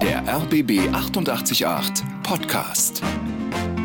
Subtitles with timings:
[0.00, 3.02] Der RBB 888 Podcast.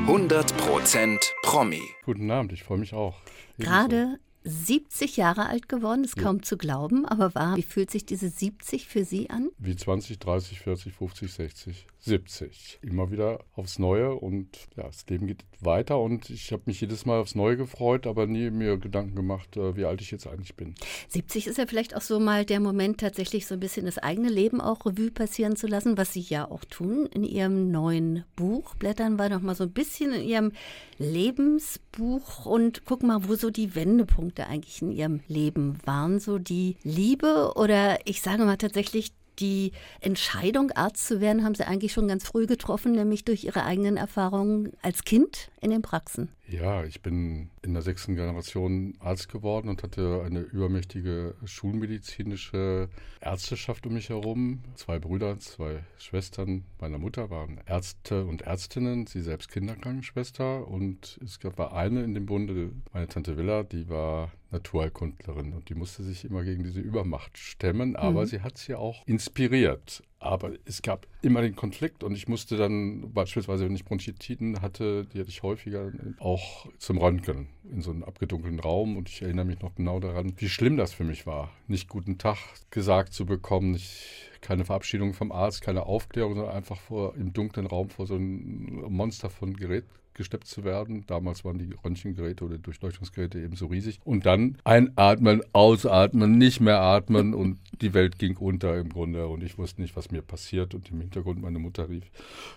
[0.07, 1.81] 100% Promi.
[2.05, 3.17] Guten Abend, ich freue mich auch.
[3.57, 6.23] Gerade 70 Jahre alt geworden, ist Ja.
[6.23, 7.57] kaum zu glauben, aber wahr.
[7.57, 9.49] Wie fühlt sich diese 70 für Sie an?
[9.57, 12.79] Wie 20, 30, 40, 50, 60, 70.
[12.83, 14.47] Immer wieder aufs Neue und
[14.77, 18.27] ja, das Leben geht weiter und ich habe mich jedes Mal aufs Neue gefreut, aber
[18.27, 20.75] nie mir Gedanken gemacht, äh, wie alt ich jetzt eigentlich bin.
[21.09, 24.29] 70 ist ja vielleicht auch so mal der Moment, tatsächlich so ein bisschen das eigene
[24.29, 27.07] Leben auch Revue passieren zu lassen, was Sie ja auch tun.
[27.07, 30.51] In Ihrem neuen Buch blättern wir noch mal so ein bisschen in Ihrem
[30.99, 36.19] Lebensbuch und gucken mal, wo so die Wendepunkte eigentlich in Ihrem Leben waren.
[36.19, 39.71] So die Liebe oder ich sage mal tatsächlich die
[40.01, 43.97] Entscheidung, Arzt zu werden, haben Sie eigentlich schon ganz früh getroffen, nämlich durch Ihre eigenen
[43.97, 46.29] Erfahrungen als Kind in den Praxen.
[46.47, 52.87] Ja, ich bin in der sechsten Generation Arzt geworden und hatte eine übermächtige schulmedizinische
[53.19, 54.59] Ärzteschaft um mich herum.
[54.75, 60.67] Zwei Brüder, zwei Schwestern meiner Mutter waren Ärzte und Ärztinnen, sie selbst Kinderkrankenschwester.
[60.67, 65.75] Und es gab eine in dem Bunde, meine Tante Villa, die war Naturheilkundlerin und die
[65.75, 68.25] musste sich immer gegen diese Übermacht stemmen, aber Mhm.
[68.27, 70.03] sie hat sie auch inspiriert.
[70.19, 75.05] Aber es gab immer den Konflikt und ich musste dann beispielsweise, wenn ich Bronchitiden hatte,
[75.05, 78.97] die hatte ich häufiger, auch zum Röntgen in so einem abgedunkelten Raum.
[78.97, 82.17] Und ich erinnere mich noch genau daran, wie schlimm das für mich war, nicht guten
[82.17, 82.37] Tag
[82.71, 87.67] gesagt zu bekommen, nicht, keine Verabschiedung vom Arzt, keine Aufklärung, sondern einfach vor im dunklen
[87.67, 91.05] Raum vor so einem Monster von Gerät gesteppt zu werden.
[91.05, 93.99] Damals waren die Röntgengeräte oder Durchleuchtungsgeräte eben so riesig.
[94.03, 99.43] Und dann einatmen, ausatmen, nicht mehr atmen und die Welt ging unter im Grunde und
[99.43, 102.05] ich wusste nicht, was mir passiert und im Hintergrund meine Mutter rief,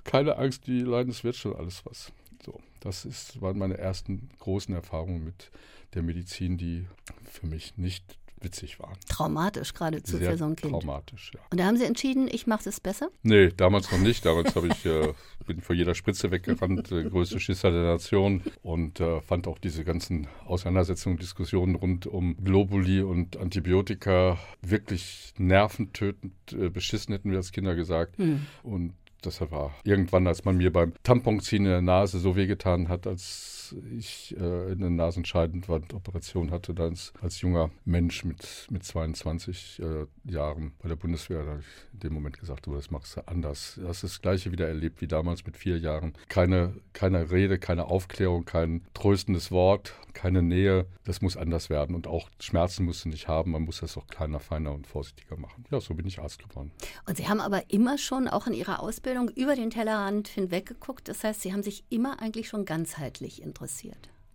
[0.04, 2.12] keine Angst, die Leiden, es wird schon alles was.
[2.44, 5.50] So, das ist, waren meine ersten großen Erfahrungen mit
[5.94, 6.86] der Medizin, die
[7.24, 8.96] für mich nicht witzig waren.
[9.08, 10.72] Traumatisch geradezu Sehr für so ein Kind.
[10.72, 11.40] traumatisch, ja.
[11.50, 13.10] Und da haben Sie entschieden, ich mache es besser?
[13.22, 14.24] Nee, damals noch nicht.
[14.24, 15.12] Damals habe ich, äh,
[15.46, 19.84] bin vor jeder Spritze weggerannt, äh, größte Schisser der Nation und äh, fand auch diese
[19.84, 27.52] ganzen Auseinandersetzungen, Diskussionen rund um Globuli und Antibiotika wirklich nerventötend äh, beschissen, hätten wir als
[27.52, 28.18] Kinder gesagt.
[28.18, 28.46] Hm.
[28.62, 33.06] Und deshalb war irgendwann, als man mir beim Tamponziehen in der Nase so wehgetan hat,
[33.06, 33.57] als
[33.96, 40.88] ich äh, eine Nasenscheidewand-Operation hatte, als, als junger Mensch mit, mit 22 äh, Jahren bei
[40.88, 43.74] der Bundeswehr, da habe ich in dem Moment gesagt, du, das machst du anders.
[43.76, 46.14] Du hast das Gleiche wieder erlebt wie damals mit vier Jahren.
[46.28, 50.86] Keine, keine Rede, keine Aufklärung, kein tröstendes Wort, keine Nähe.
[51.04, 51.94] Das muss anders werden.
[51.94, 53.52] Und auch Schmerzen musst du nicht haben.
[53.52, 55.64] Man muss das auch kleiner, feiner und vorsichtiger machen.
[55.70, 56.72] Ja, so bin ich Arzt geworden.
[57.06, 61.08] Und Sie haben aber immer schon auch in Ihrer Ausbildung über den Tellerrand hinweg geguckt.
[61.08, 63.57] Das heißt, Sie haben sich immer eigentlich schon ganzheitlich interessiert.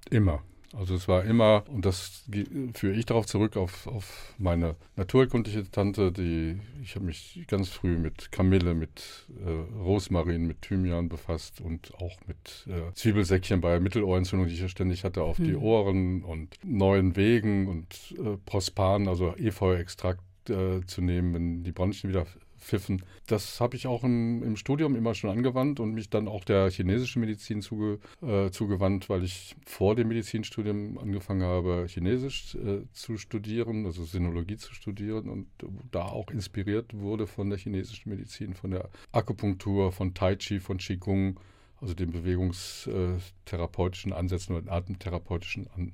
[0.09, 0.43] Immer.
[0.75, 2.23] Also es war immer, und das
[2.73, 7.95] führe ich darauf zurück, auf, auf meine naturkundliche Tante, die, ich habe mich ganz früh
[7.99, 14.47] mit Kamille, mit äh, Rosmarin, mit Thymian befasst und auch mit äh, Zwiebelsäckchen bei Mittelohrentzündung,
[14.47, 15.61] die ich ja ständig hatte, auf die Hm.
[15.61, 22.09] Ohren und neuen Wegen und äh, Prospan, also Efeu-Extrakt äh, zu nehmen, wenn die Bronchien
[22.09, 22.25] wieder
[22.63, 23.03] pfiffen.
[23.27, 26.71] Das habe ich auch im, im Studium immer schon angewandt und mich dann auch der
[26.71, 33.17] chinesischen Medizin zuge, äh, zugewandt, weil ich vor dem Medizinstudium angefangen habe, Chinesisch äh, zu
[33.17, 35.47] studieren, also Sinologie zu studieren und
[35.91, 40.77] da auch inspiriert wurde von der chinesischen Medizin, von der Akupunktur, von Tai Chi, von
[40.77, 41.39] Qigong,
[41.81, 45.91] also den bewegungstherapeutischen Ansätzen oder atemtherapeutischen An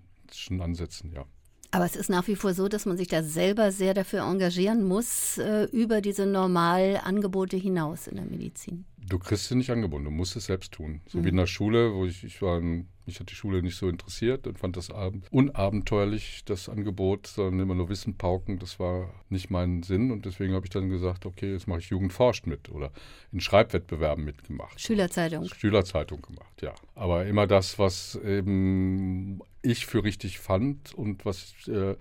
[0.59, 1.25] Ansätzen, ja.
[1.71, 4.83] Aber es ist nach wie vor so, dass man sich da selber sehr dafür engagieren
[4.83, 8.85] muss, äh, über diese Normalangebote hinaus in der Medizin.
[9.09, 11.01] Du kriegst sie nicht angebunden, du musst es selbst tun.
[11.07, 11.25] So Mhm.
[11.25, 14.45] wie in der Schule, wo ich, ich war, mich hat die Schule nicht so interessiert
[14.45, 19.49] und fand das ab- unabenteuerlich, das Angebot, sondern immer nur Wissen pauken, das war nicht
[19.49, 22.69] mein Sinn und deswegen habe ich dann gesagt, okay, jetzt mache ich Jugend forscht mit
[22.69, 22.91] oder
[23.31, 24.79] in Schreibwettbewerben mitgemacht.
[24.79, 25.45] Schülerzeitung.
[25.45, 26.73] Schülerzeitung gemacht, ja.
[26.95, 31.95] Aber immer das, was eben ich für richtig fand und was ich äh,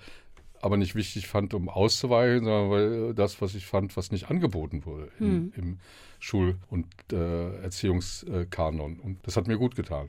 [0.60, 4.84] aber nicht wichtig fand, um auszuweichen, sondern weil das, was ich fand, was nicht angeboten
[4.84, 5.52] wurde Hm.
[5.56, 5.78] im, im
[6.20, 8.98] Schul- und äh, Erziehungskanon.
[9.00, 10.08] Und das hat mir gut getan.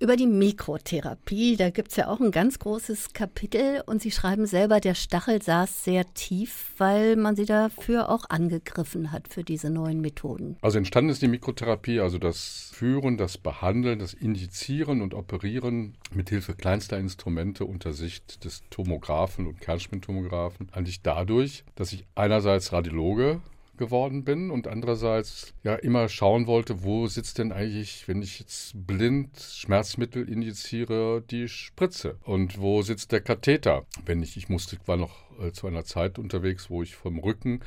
[0.00, 4.44] Über die Mikrotherapie, da gibt es ja auch ein ganz großes Kapitel und Sie schreiben
[4.44, 9.70] selber, der Stachel saß sehr tief, weil man Sie dafür auch angegriffen hat für diese
[9.70, 10.56] neuen Methoden.
[10.62, 16.28] Also entstanden ist die Mikrotherapie, also das Führen, das Behandeln, das Injizieren und Operieren mit
[16.28, 20.68] Hilfe kleinster Instrumente unter Sicht des Tomographen und Kernspintomographen.
[20.72, 23.40] Eigentlich dadurch, dass ich einerseits Radiologe
[23.76, 28.86] geworden bin und andererseits ja immer schauen wollte, wo sitzt denn eigentlich, wenn ich jetzt
[28.86, 33.84] blind Schmerzmittel injiziere, die Spritze und wo sitzt der Katheter?
[34.06, 37.60] Wenn ich, ich musste, war noch äh, zu einer Zeit unterwegs, wo ich vom Rücken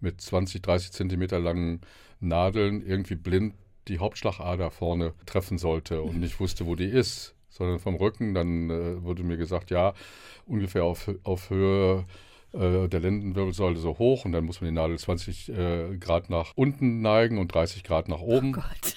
[0.00, 1.80] mit 20, 30 Zentimeter langen
[2.20, 3.54] Nadeln irgendwie blind
[3.88, 8.34] die Hauptschlagader vorne treffen sollte und nicht wusste, wo die ist, sondern vom Rücken.
[8.34, 9.94] Dann äh, wurde mir gesagt, ja,
[10.46, 12.04] ungefähr auf, auf Höhe
[12.52, 16.52] äh, der Lendenwirbelsäule so hoch und dann muss man die Nadel 20 äh, Grad nach
[16.56, 18.50] unten neigen und 30 Grad nach oben.
[18.56, 18.96] Oh Gott.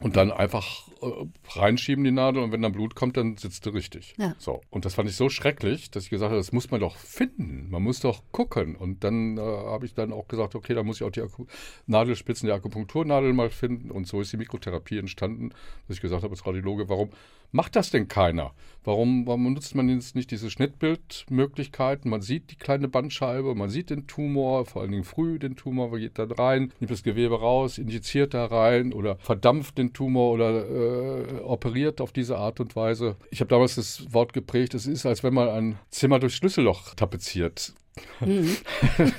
[0.00, 3.70] Und dann einfach äh, reinschieben die Nadel und wenn dann Blut kommt, dann sitzt du
[3.70, 4.14] richtig.
[4.18, 4.34] Ja.
[4.38, 4.60] So.
[4.70, 7.68] Und das fand ich so schrecklich, dass ich gesagt habe, das muss man doch finden.
[7.70, 8.76] Man muss doch gucken.
[8.76, 11.46] Und dann äh, habe ich dann auch gesagt, okay, da muss ich auch die Akku
[11.86, 13.90] Nadelspitzen der Akupunkturnadel mal finden.
[13.90, 15.50] Und so ist die Mikrotherapie entstanden,
[15.86, 17.10] dass ich gesagt habe als Radiologe, warum
[17.52, 18.52] macht das denn keiner?
[18.82, 22.10] Warum, warum nutzt man jetzt nicht diese Schnittbildmöglichkeiten?
[22.10, 25.98] Man sieht die kleine Bandscheibe, man sieht den Tumor, vor allen Dingen früh den Tumor,
[25.98, 30.66] geht dann rein, nimmt das Gewebe raus, injiziert da rein oder verdampft den Tumor oder
[30.68, 33.16] äh, operiert auf diese Art und Weise.
[33.30, 36.94] Ich habe damals das Wort geprägt, es ist, als wenn man ein Zimmer durch Schlüsselloch
[36.94, 37.74] tapeziert.
[38.20, 38.56] Mhm.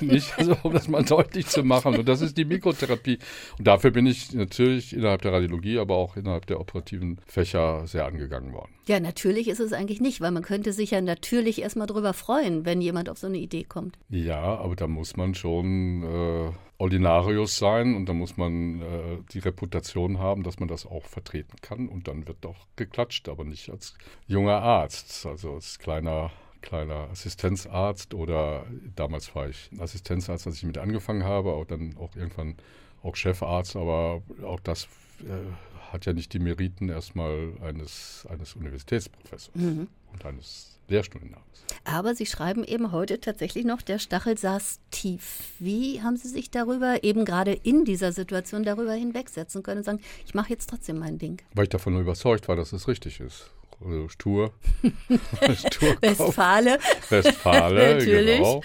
[0.00, 1.96] nicht, also, um das mal deutlich zu machen.
[1.96, 3.18] Und das ist die Mikrotherapie.
[3.58, 8.06] Und dafür bin ich natürlich innerhalb der Radiologie, aber auch innerhalb der operativen Fächer sehr
[8.06, 8.72] angegangen worden.
[8.86, 12.64] Ja, natürlich ist es eigentlich nicht, weil man könnte sich ja natürlich erstmal drüber freuen,
[12.64, 13.98] wenn jemand auf so eine Idee kommt.
[14.08, 19.38] Ja, aber da muss man schon äh, Ordinarius sein und da muss man äh, die
[19.38, 21.88] Reputation haben, dass man das auch vertreten kann.
[21.88, 23.94] Und dann wird doch geklatscht, aber nicht als
[24.26, 28.64] junger Arzt, also als kleiner kleiner Assistenzarzt oder
[28.96, 32.56] damals war ich Assistenzarzt, als ich mit angefangen habe, auch dann auch irgendwann
[33.02, 34.84] auch Chefarzt, aber auch das
[35.20, 39.88] äh, hat ja nicht die Meriten erstmal eines, eines Universitätsprofessors mhm.
[40.12, 41.64] und eines Lehrstuhlennamens.
[41.84, 45.52] Aber Sie schreiben eben heute tatsächlich noch, der Stachel saß tief.
[45.58, 50.00] Wie haben Sie sich darüber, eben gerade in dieser Situation, darüber hinwegsetzen können und sagen,
[50.26, 51.40] ich mache jetzt trotzdem mein Ding?
[51.54, 53.50] Weil ich davon überzeugt war, dass es richtig ist
[53.84, 54.52] also Stur.
[56.00, 56.78] Westfale.
[57.08, 58.62] Westfale, genau.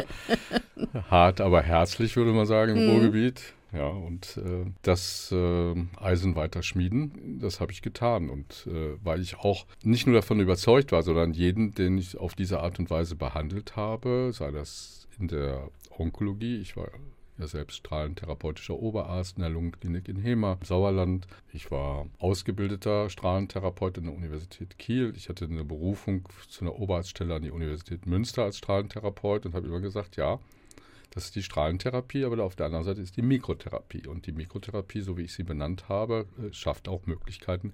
[1.09, 2.91] Hart, aber herzlich, würde man sagen, im mhm.
[2.91, 3.53] Ruhrgebiet.
[3.73, 8.29] Ja, und äh, das äh, Eisen weiter schmieden, das habe ich getan.
[8.29, 12.33] Und äh, weil ich auch nicht nur davon überzeugt war, sondern jeden, den ich auf
[12.33, 16.87] diese Art und Weise behandelt habe, sei das in der Onkologie, ich war
[17.37, 21.27] ja selbst strahlentherapeutischer Oberarzt in der Lungenklinik in Hema, Sauerland.
[21.53, 25.13] Ich war ausgebildeter Strahlentherapeut in der Universität Kiel.
[25.15, 29.67] Ich hatte eine Berufung zu einer Oberarztstelle an die Universität Münster als Strahlentherapeut und habe
[29.67, 30.39] immer gesagt, ja,
[31.11, 34.07] das ist die Strahlentherapie, aber auf der anderen Seite ist die Mikrotherapie.
[34.07, 37.73] Und die Mikrotherapie, so wie ich sie benannt habe, äh, schafft auch Möglichkeiten,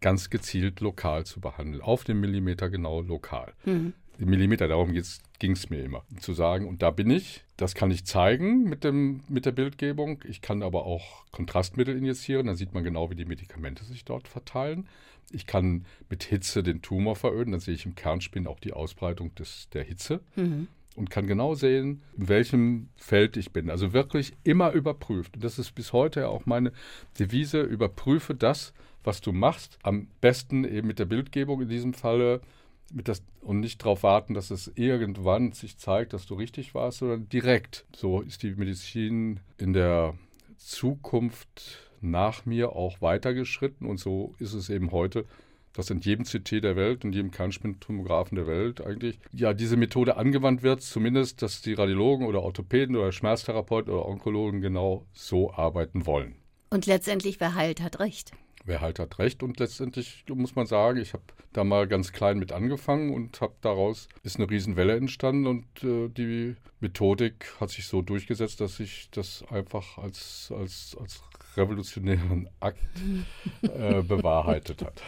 [0.00, 3.54] ganz gezielt lokal zu behandeln, auf den Millimeter genau lokal.
[3.64, 3.94] Mhm.
[4.18, 8.04] Millimeter, darum ging es mir immer, zu sagen, und da bin ich, das kann ich
[8.04, 10.22] zeigen mit, dem, mit der Bildgebung.
[10.28, 14.28] Ich kann aber auch Kontrastmittel injizieren, dann sieht man genau, wie die Medikamente sich dort
[14.28, 14.88] verteilen.
[15.30, 19.34] Ich kann mit Hitze den Tumor veröden, dann sehe ich im Kernspin auch die Ausbreitung
[19.34, 20.20] des, der Hitze.
[20.36, 20.68] Mhm.
[20.96, 23.68] Und kann genau sehen, in welchem Feld ich bin.
[23.68, 25.34] Also wirklich immer überprüft.
[25.34, 26.70] Und das ist bis heute auch meine
[27.18, 28.72] Devise: überprüfe das,
[29.02, 29.76] was du machst.
[29.82, 32.42] Am besten eben mit der Bildgebung in diesem Falle
[32.90, 37.28] das, und nicht darauf warten, dass es irgendwann sich zeigt, dass du richtig warst, sondern
[37.28, 37.86] direkt.
[37.94, 40.14] So ist die Medizin in der
[40.56, 45.24] Zukunft nach mir auch weitergeschritten und so ist es eben heute,
[45.72, 50.16] dass in jedem CT der Welt, in jedem Kernspintomographen der Welt eigentlich ja diese Methode
[50.16, 56.06] angewandt wird, zumindest, dass die Radiologen oder Orthopäden oder Schmerztherapeuten oder Onkologen genau so arbeiten
[56.06, 56.36] wollen.
[56.70, 58.32] Und letztendlich, wer heilt, hat recht
[58.64, 59.42] wer halt hat recht.
[59.42, 63.54] Und letztendlich muss man sagen, ich habe da mal ganz klein mit angefangen und habe
[63.60, 69.08] daraus ist eine Riesenwelle entstanden und äh, die Methodik hat sich so durchgesetzt, dass sich
[69.10, 71.22] das einfach als, als, als
[71.56, 72.78] revolutionären Akt
[73.62, 75.02] äh, bewahrheitet hat.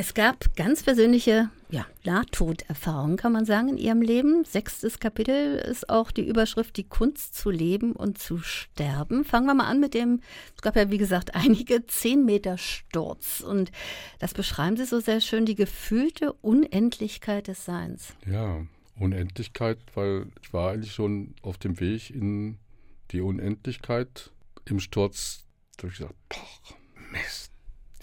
[0.00, 4.44] Es gab ganz persönliche ja, Nahtoderfahrungen, kann man sagen, in Ihrem Leben.
[4.44, 9.24] Sechstes Kapitel ist auch die Überschrift Die Kunst zu leben und zu sterben.
[9.24, 10.20] Fangen wir mal an mit dem,
[10.54, 13.40] es gab ja wie gesagt einige zehn Meter Sturz.
[13.40, 13.72] Und
[14.20, 18.14] das beschreiben Sie so sehr schön, die gefühlte Unendlichkeit des Seins.
[18.24, 18.64] Ja,
[19.00, 22.58] Unendlichkeit, weil ich war eigentlich schon auf dem Weg in
[23.10, 24.30] die Unendlichkeit.
[24.64, 25.44] Im Sturz
[25.78, 26.76] habe ich gesagt, boah,
[27.10, 27.50] Mist,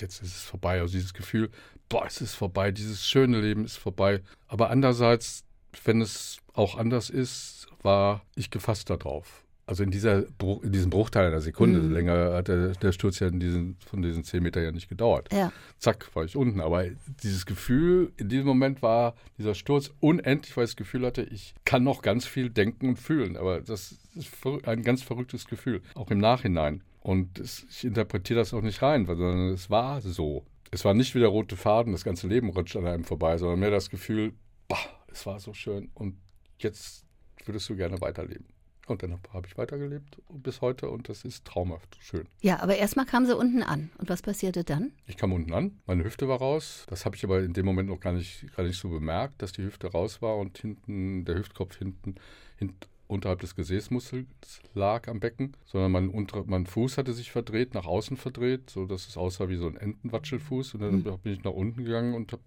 [0.01, 0.81] jetzt ist es vorbei.
[0.81, 1.49] Also dieses Gefühl,
[1.89, 4.21] boah, es ist vorbei, dieses schöne Leben ist vorbei.
[4.47, 5.43] Aber andererseits,
[5.83, 9.45] wenn es auch anders ist, war ich gefasst darauf.
[9.67, 10.25] Also in, dieser,
[10.61, 11.91] in diesem Bruchteil einer Sekunde, mhm.
[11.91, 15.33] länger hat der, der Sturz ja in diesen, von diesen zehn Metern ja nicht gedauert.
[15.33, 15.51] Ja.
[15.79, 16.61] Zack, war ich unten.
[16.61, 16.85] Aber
[17.23, 21.55] dieses Gefühl, in diesem Moment war dieser Sturz unendlich, weil ich das Gefühl hatte, ich
[21.65, 23.37] kann noch ganz viel denken und fühlen.
[23.37, 24.31] Aber das ist
[24.65, 26.83] ein ganz verrücktes Gefühl, auch im Nachhinein.
[27.01, 31.19] Und ich interpretiere das auch nicht rein, sondern es war so es war nicht wie
[31.19, 34.33] der rote Faden, das ganze Leben rutscht an einem vorbei, sondern mehr das Gefühl,
[34.67, 36.17] boah, es war so schön und
[36.59, 37.05] jetzt
[37.45, 38.47] würdest du gerne weiterleben.
[38.87, 42.27] Und dann habe ich weitergelebt bis heute und das ist traumhaft schön.
[42.41, 43.89] Ja, aber erstmal kam sie unten an.
[43.97, 44.91] Und was passierte dann?
[45.07, 46.85] Ich kam unten an, meine Hüfte war raus.
[46.87, 49.53] Das habe ich aber in dem Moment noch gar nicht, gar nicht so bemerkt, dass
[49.53, 52.15] die Hüfte raus war und hinten, der Hüftkopf hinten,
[52.57, 52.77] hinten
[53.07, 57.85] unterhalb des Gesäßmuskels lag am Becken, sondern mein, unter, mein Fuß hatte sich verdreht, nach
[57.85, 60.75] außen verdreht, so dass es aussah wie so ein Entenwatschelfuß.
[60.75, 61.19] Und dann mhm.
[61.19, 62.41] bin ich nach unten gegangen und habe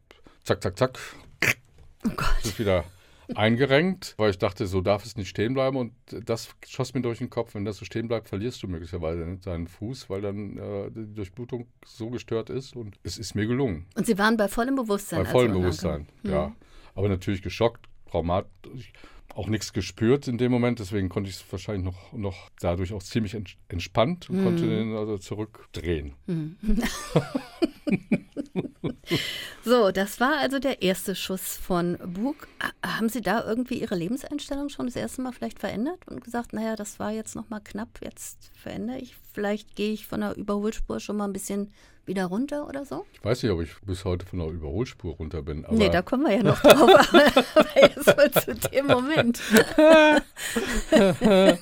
[0.45, 0.99] zack, zack, zack,
[2.07, 2.45] oh Gott.
[2.45, 2.85] ist wieder
[3.35, 5.77] eingerenkt, weil ich dachte, so darf es nicht stehen bleiben.
[5.77, 7.55] Und das schoss mir durch den Kopf.
[7.55, 11.15] Wenn das so stehen bleibt, verlierst du möglicherweise nicht deinen Fuß, weil dann äh, die
[11.15, 12.75] Durchblutung so gestört ist.
[12.75, 13.87] Und es ist mir gelungen.
[13.95, 15.25] Und Sie waren bei vollem Bewusstsein?
[15.25, 16.49] Bei vollem Bewusstsein, ja.
[16.49, 16.57] Mhm.
[16.95, 18.93] Aber natürlich geschockt, traumatisch
[19.39, 23.03] auch nichts gespürt in dem Moment, deswegen konnte ich es wahrscheinlich noch, noch dadurch auch
[23.03, 23.37] ziemlich
[23.69, 24.45] entspannt und mm.
[24.45, 26.15] konnte den also zurückdrehen.
[26.27, 26.57] Mm.
[29.65, 32.49] so, das war also der erste Schuss von Bug.
[32.85, 36.75] Haben Sie da irgendwie Ihre Lebenseinstellung schon das erste Mal vielleicht verändert und gesagt, naja,
[36.75, 41.17] das war jetzt nochmal knapp, jetzt verändere ich, vielleicht gehe ich von der Überholspur schon
[41.17, 41.71] mal ein bisschen
[42.09, 43.07] wieder runter oder so?
[43.13, 45.65] Ich weiß nicht, ob ich bis heute von der Überholspur runter bin.
[45.65, 46.91] Aber nee, da kommen wir ja noch drauf.
[47.55, 49.41] aber jetzt mal zu dem Moment.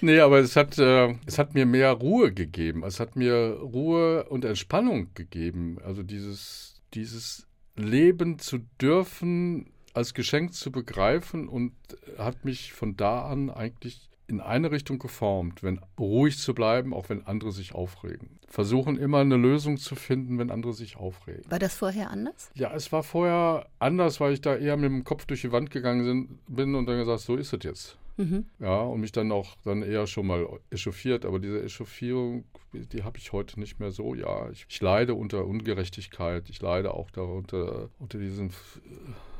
[0.00, 2.82] nee, aber es hat, äh, es hat mir mehr Ruhe gegeben.
[2.84, 5.78] Es hat mir Ruhe und Entspannung gegeben.
[5.84, 7.46] Also dieses, dieses
[7.76, 11.72] Leben zu dürfen, als Geschenk zu begreifen und
[12.18, 17.08] hat mich von da an eigentlich in eine Richtung geformt, wenn ruhig zu bleiben, auch
[17.08, 18.38] wenn andere sich aufregen.
[18.46, 21.50] Versuchen immer eine Lösung zu finden, wenn andere sich aufregen.
[21.50, 22.50] War das vorher anders?
[22.54, 25.70] Ja, es war vorher anders, weil ich da eher mit dem Kopf durch die Wand
[25.70, 27.98] gegangen bin und dann gesagt, so ist es jetzt.
[28.18, 28.46] Mhm.
[28.58, 31.24] Ja, und mich dann auch dann eher schon mal echauffiert.
[31.24, 34.14] Aber diese Echauffierung, die habe ich heute nicht mehr so.
[34.14, 36.50] Ja, ich, ich, leide unter Ungerechtigkeit.
[36.50, 38.50] Ich leide auch darunter, unter diesen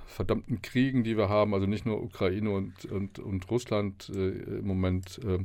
[0.09, 4.67] verdammten Kriegen, die wir haben, also nicht nur Ukraine und, und, und Russland äh, im
[4.67, 5.39] Moment, äh,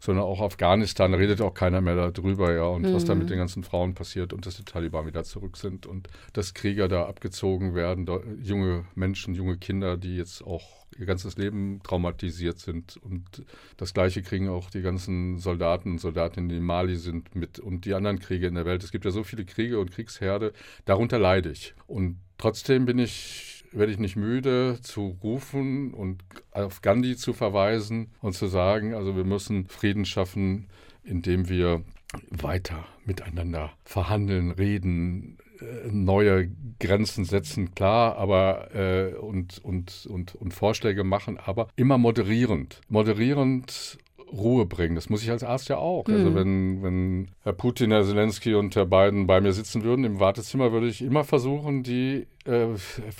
[0.00, 2.94] sondern auch Afghanistan, da redet auch keiner mehr darüber, ja, und mhm.
[2.94, 3.28] was da mit mhm.
[3.28, 7.06] den ganzen Frauen passiert und dass die Taliban wieder zurück sind und dass Krieger da
[7.06, 12.96] abgezogen werden, da, junge Menschen, junge Kinder, die jetzt auch ihr ganzes Leben traumatisiert sind
[12.96, 13.44] und
[13.76, 17.84] das Gleiche kriegen auch die ganzen Soldaten und Soldatinnen, die in Mali sind, mit und
[17.84, 18.82] die anderen Kriege in der Welt.
[18.82, 20.52] Es gibt ja so viele Kriege und Kriegsherde,
[20.84, 21.74] darunter leide ich.
[21.86, 28.10] Und trotzdem bin ich werde ich nicht müde zu rufen und auf Gandhi zu verweisen
[28.20, 30.68] und zu sagen, also wir müssen Frieden schaffen,
[31.04, 31.82] indem wir
[32.30, 36.50] weiter miteinander verhandeln, reden, äh, neue
[36.80, 42.80] Grenzen setzen, klar, aber äh, und, und, und, und Vorschläge machen, aber immer moderierend.
[42.88, 43.98] Moderierend
[44.32, 44.94] Ruhe bringen.
[44.94, 46.06] Das muss ich als Arzt ja auch.
[46.06, 46.26] Also mhm.
[46.26, 50.20] Also wenn, wenn Herr Putin, Herr Zelensky und Herr Biden bei mir sitzen würden im
[50.20, 52.68] Wartezimmer, würde ich immer versuchen, die äh,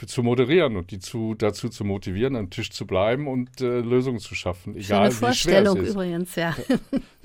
[0.06, 4.18] zu moderieren und die zu, dazu zu motivieren, am Tisch zu bleiben und äh, Lösungen
[4.18, 4.76] zu schaffen.
[4.76, 5.94] Egal, Schöne Vorstellung wie schwer es ist.
[5.94, 6.56] übrigens, ja.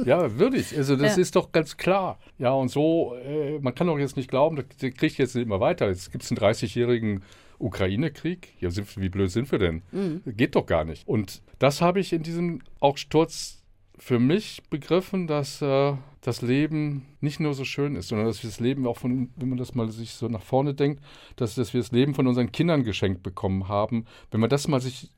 [0.04, 0.76] Ja, würde ich.
[0.76, 1.22] Also das ja.
[1.22, 2.20] ist doch ganz klar.
[2.38, 5.88] Ja, und so, äh, man kann doch jetzt nicht glauben, das kriegt jetzt immer weiter.
[5.88, 7.24] Jetzt gibt es einen 30-jährigen
[7.60, 8.56] Ukraine-Krieg?
[8.60, 9.82] Ja, wie blöd sind wir denn?
[9.92, 10.22] Mhm.
[10.26, 11.08] Geht doch gar nicht.
[11.08, 13.65] Und das habe ich in diesem auch Sturz
[13.98, 18.50] für mich begriffen, dass äh, das Leben nicht nur so schön ist, sondern dass wir
[18.50, 21.04] das Leben auch von, wenn man das mal sich so nach vorne denkt,
[21.36, 24.06] dass, dass wir das Leben von unseren Kindern geschenkt bekommen haben.
[24.32, 25.12] Wenn man das mal sich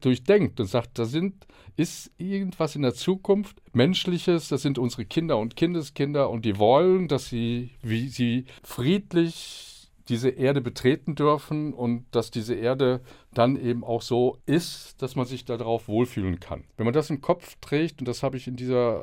[0.00, 1.46] durchdenkt und sagt, da sind,
[1.76, 7.08] ist irgendwas in der Zukunft Menschliches, das sind unsere Kinder und Kindeskinder und die wollen,
[7.08, 9.79] dass sie, wie sie friedlich
[10.10, 13.00] diese Erde betreten dürfen und dass diese Erde
[13.32, 16.64] dann eben auch so ist, dass man sich darauf wohlfühlen kann.
[16.76, 19.02] Wenn man das im Kopf trägt, und das habe ich in dieser,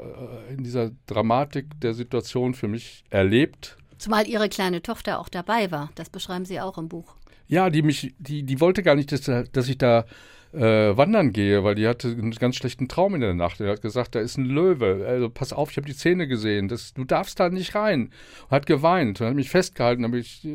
[0.49, 3.77] äh, in dieser Dramatik der Situation für mich erlebt.
[3.97, 7.15] Zumal Ihre kleine Tochter auch dabei war, das beschreiben Sie auch im Buch.
[7.47, 9.21] Ja, die mich, die, die wollte gar nicht, dass,
[9.51, 10.05] dass ich da
[10.53, 13.59] äh, wandern gehe, weil die hatte einen ganz schlechten Traum in der Nacht.
[13.59, 15.05] Er hat gesagt, da ist ein Löwe.
[15.07, 16.67] Also pass auf, ich habe die Zähne gesehen.
[16.67, 18.11] Das, du darfst da nicht rein.
[18.49, 20.03] Und hat geweint und hat mich festgehalten.
[20.03, 20.47] Dann ich,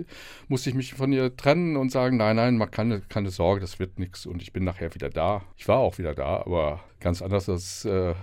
[0.49, 3.79] musste ich mich von ihr trennen und sagen, nein, nein, mach keine, keine Sorge, das
[3.79, 4.27] wird nichts.
[4.27, 5.43] Und ich bin nachher wieder da.
[5.57, 8.15] Ich war auch wieder da, aber ganz anders als äh,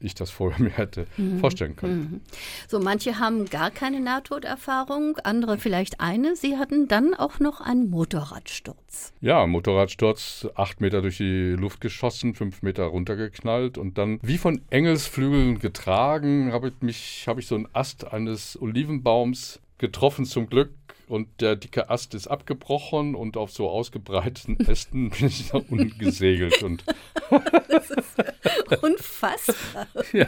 [0.00, 1.40] ich das vorher mir hätte mhm.
[1.40, 1.98] vorstellen können.
[1.98, 2.20] Mhm.
[2.68, 6.36] So, manche haben gar keine Nahtoderfahrung, andere vielleicht eine.
[6.36, 9.12] Sie hatten dann auch noch einen Motorradsturz.
[9.20, 14.62] Ja, Motorradsturz, acht Meter durch die Luft geschossen, fünf Meter runtergeknallt und dann wie von
[14.70, 20.70] Engelsflügeln getragen, habe ich mich, habe ich so einen Ast eines Olivenbaums getroffen zum Glück
[21.08, 25.98] und der dicke Ast ist abgebrochen und auf so ausgebreiteten Ästen bin ich nach unten
[25.98, 26.62] gesegelt.
[26.62, 26.84] Und
[27.68, 29.86] das ist unfassbar.
[30.12, 30.26] ja.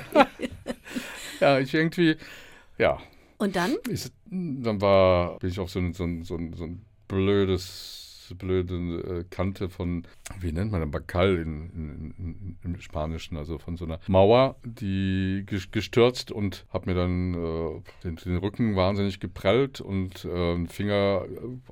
[1.40, 2.16] ja, ich irgendwie,
[2.78, 2.98] ja.
[3.38, 3.76] Und dann?
[3.88, 8.09] Ich, dann war, bin ich auf so ein, so ein, so ein, so ein blödes
[8.34, 10.04] blöde äh, Kante von,
[10.40, 14.56] wie nennt man das, Bakal in, in, in, im Spanischen, also von so einer Mauer,
[14.64, 20.68] die gestürzt und habe mir dann äh, den, den, Rücken wahnsinnig geprellt und äh, einen
[20.68, 21.24] Finger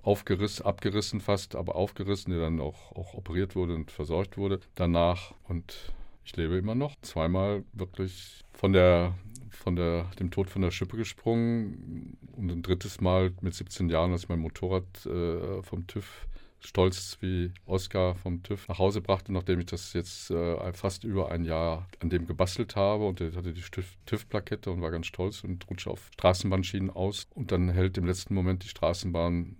[0.02, 5.34] aufgerissen, abgerissen fast, aber aufgerissen, der dann auch, auch operiert wurde und versorgt wurde danach
[5.48, 5.92] und
[6.24, 6.94] ich lebe immer noch.
[7.00, 9.14] Zweimal wirklich von der
[9.58, 14.12] von der, dem Tod von der Schippe gesprungen und ein drittes Mal mit 17 Jahren,
[14.12, 16.26] als mein Motorrad äh, vom TÜV
[16.60, 21.30] stolz wie Oscar vom TÜV nach Hause brachte, nachdem ich das jetzt äh, fast über
[21.30, 23.62] ein Jahr an dem gebastelt habe und der hatte die
[24.06, 28.34] TÜV-Plakette und war ganz stolz und rutschte auf Straßenbahnschienen aus und dann hält im letzten
[28.34, 29.56] Moment die Straßenbahn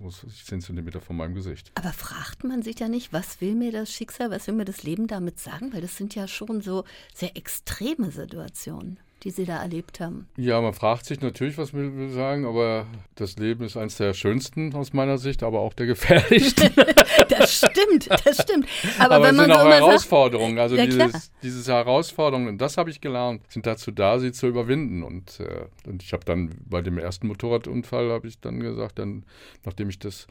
[0.00, 1.70] was weiß ich, 10 Zentimeter von meinem Gesicht.
[1.74, 4.82] Aber fragt man sich ja nicht, was will mir das Schicksal, was will mir das
[4.82, 5.72] Leben damit sagen?
[5.72, 6.84] Weil das sind ja schon so
[7.14, 10.26] sehr extreme Situationen die Sie da erlebt haben?
[10.36, 14.14] Ja, man fragt sich natürlich, was will wir sagen, aber das Leben ist eines der
[14.14, 16.70] schönsten aus meiner Sicht, aber auch der gefährlichsten.
[17.28, 18.66] das stimmt, das stimmt.
[18.98, 22.58] Aber, aber wenn man es sind so auch Herausforderungen, also ja, dieses, diese Herausforderungen, und
[22.58, 25.02] das habe ich gelernt, sind dazu da, sie zu überwinden.
[25.02, 29.24] Und, äh, und ich habe dann bei dem ersten Motorradunfall, habe ich dann gesagt, dann,
[29.64, 30.26] nachdem ich das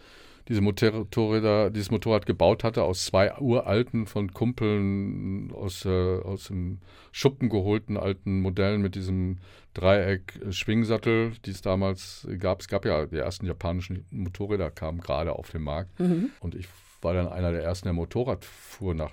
[0.47, 6.79] diese Motorräder, dieses Motorrad gebaut hatte, aus zwei uralten von Kumpeln aus, äh, aus dem
[7.11, 9.39] Schuppen geholten alten Modellen mit diesem
[9.73, 12.61] Dreieck-Schwingsattel, die es damals gab.
[12.61, 15.99] Es gab ja die ersten japanischen Motorräder, kamen gerade auf den Markt.
[15.99, 16.31] Mhm.
[16.39, 16.67] Und ich
[17.01, 19.11] war dann einer der ersten, der Motorrad fuhr nach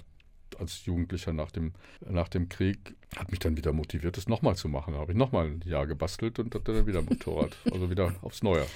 [0.59, 4.69] als Jugendlicher nach dem, nach dem Krieg, hat mich dann wieder motiviert, das nochmal zu
[4.69, 4.95] machen.
[4.95, 7.57] Da habe ich nochmal ein Jahr gebastelt und hatte dann wieder Motorrad.
[7.71, 8.67] also wieder aufs Neue.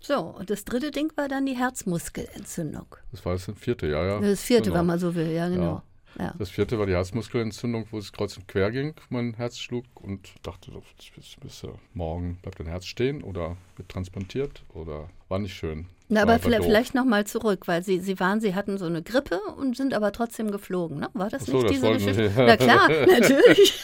[0.00, 2.86] So, und das dritte Ding war dann die Herzmuskelentzündung.
[3.12, 4.20] Das war das vierte, ja, ja.
[4.20, 4.80] Das vierte, genau.
[4.80, 5.74] wenn man so will, ja, genau.
[5.74, 5.82] Ja.
[6.18, 6.34] Ja.
[6.38, 10.28] Das vierte war die Herzmuskelentzündung, wo es kreuz und quer ging, mein Herz schlug und
[10.42, 10.72] dachte,
[11.14, 15.86] bis, bis, morgen bleibt dein Herz stehen oder wird transplantiert oder war nicht schön.
[16.08, 19.38] Na, aber vielleicht, vielleicht nochmal zurück, weil Sie, Sie waren, Sie hatten so eine Grippe
[19.56, 21.08] und sind aber trotzdem geflogen, ne?
[21.12, 22.32] War das so, nicht das diese Geschichte?
[22.36, 23.80] Na klar, natürlich.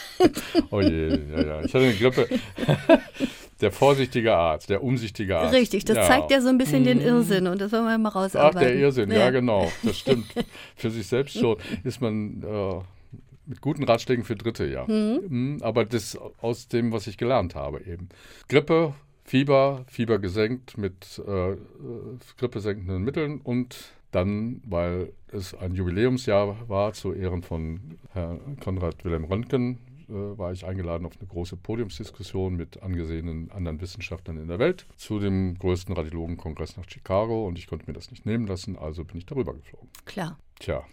[0.70, 1.60] oh je, ja, ja.
[1.62, 2.28] Ich hatte eine Grippe.
[3.60, 5.54] Der vorsichtige Arzt, der umsichtige Arzt.
[5.54, 6.02] Richtig, das ja.
[6.06, 7.04] zeigt ja so ein bisschen den mhm.
[7.04, 8.58] Irrsinn und das wollen wir mal rausarbeiten.
[8.58, 10.26] Ach, der Irrsinn, ja, ja genau, das stimmt.
[10.76, 12.80] für sich selbst schon ist man äh,
[13.46, 14.84] mit guten Ratschlägen für Dritte, ja.
[14.86, 15.20] Mhm.
[15.28, 15.58] mhm.
[15.62, 18.08] Aber das aus dem, was ich gelernt habe eben.
[18.48, 21.56] Grippe, Fieber, Fieber gesenkt mit äh,
[22.38, 23.76] grippesenkenden Mitteln und
[24.12, 30.52] dann, weil es ein Jubiläumsjahr war zu Ehren von Herrn Konrad Wilhelm Röntgen, äh, war
[30.52, 35.58] ich eingeladen auf eine große Podiumsdiskussion mit angesehenen anderen Wissenschaftlern in der Welt zu dem
[35.58, 39.26] größten Radiologenkongress nach Chicago und ich konnte mir das nicht nehmen lassen, also bin ich
[39.26, 39.88] darüber geflogen.
[40.04, 40.38] Klar.
[40.58, 40.84] Tja,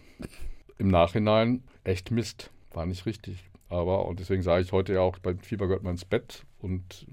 [0.78, 3.50] im Nachhinein echt Mist, war nicht richtig.
[3.70, 7.06] Aber, und deswegen sage ich heute ja auch, beim Fieber gehört man ins Bett und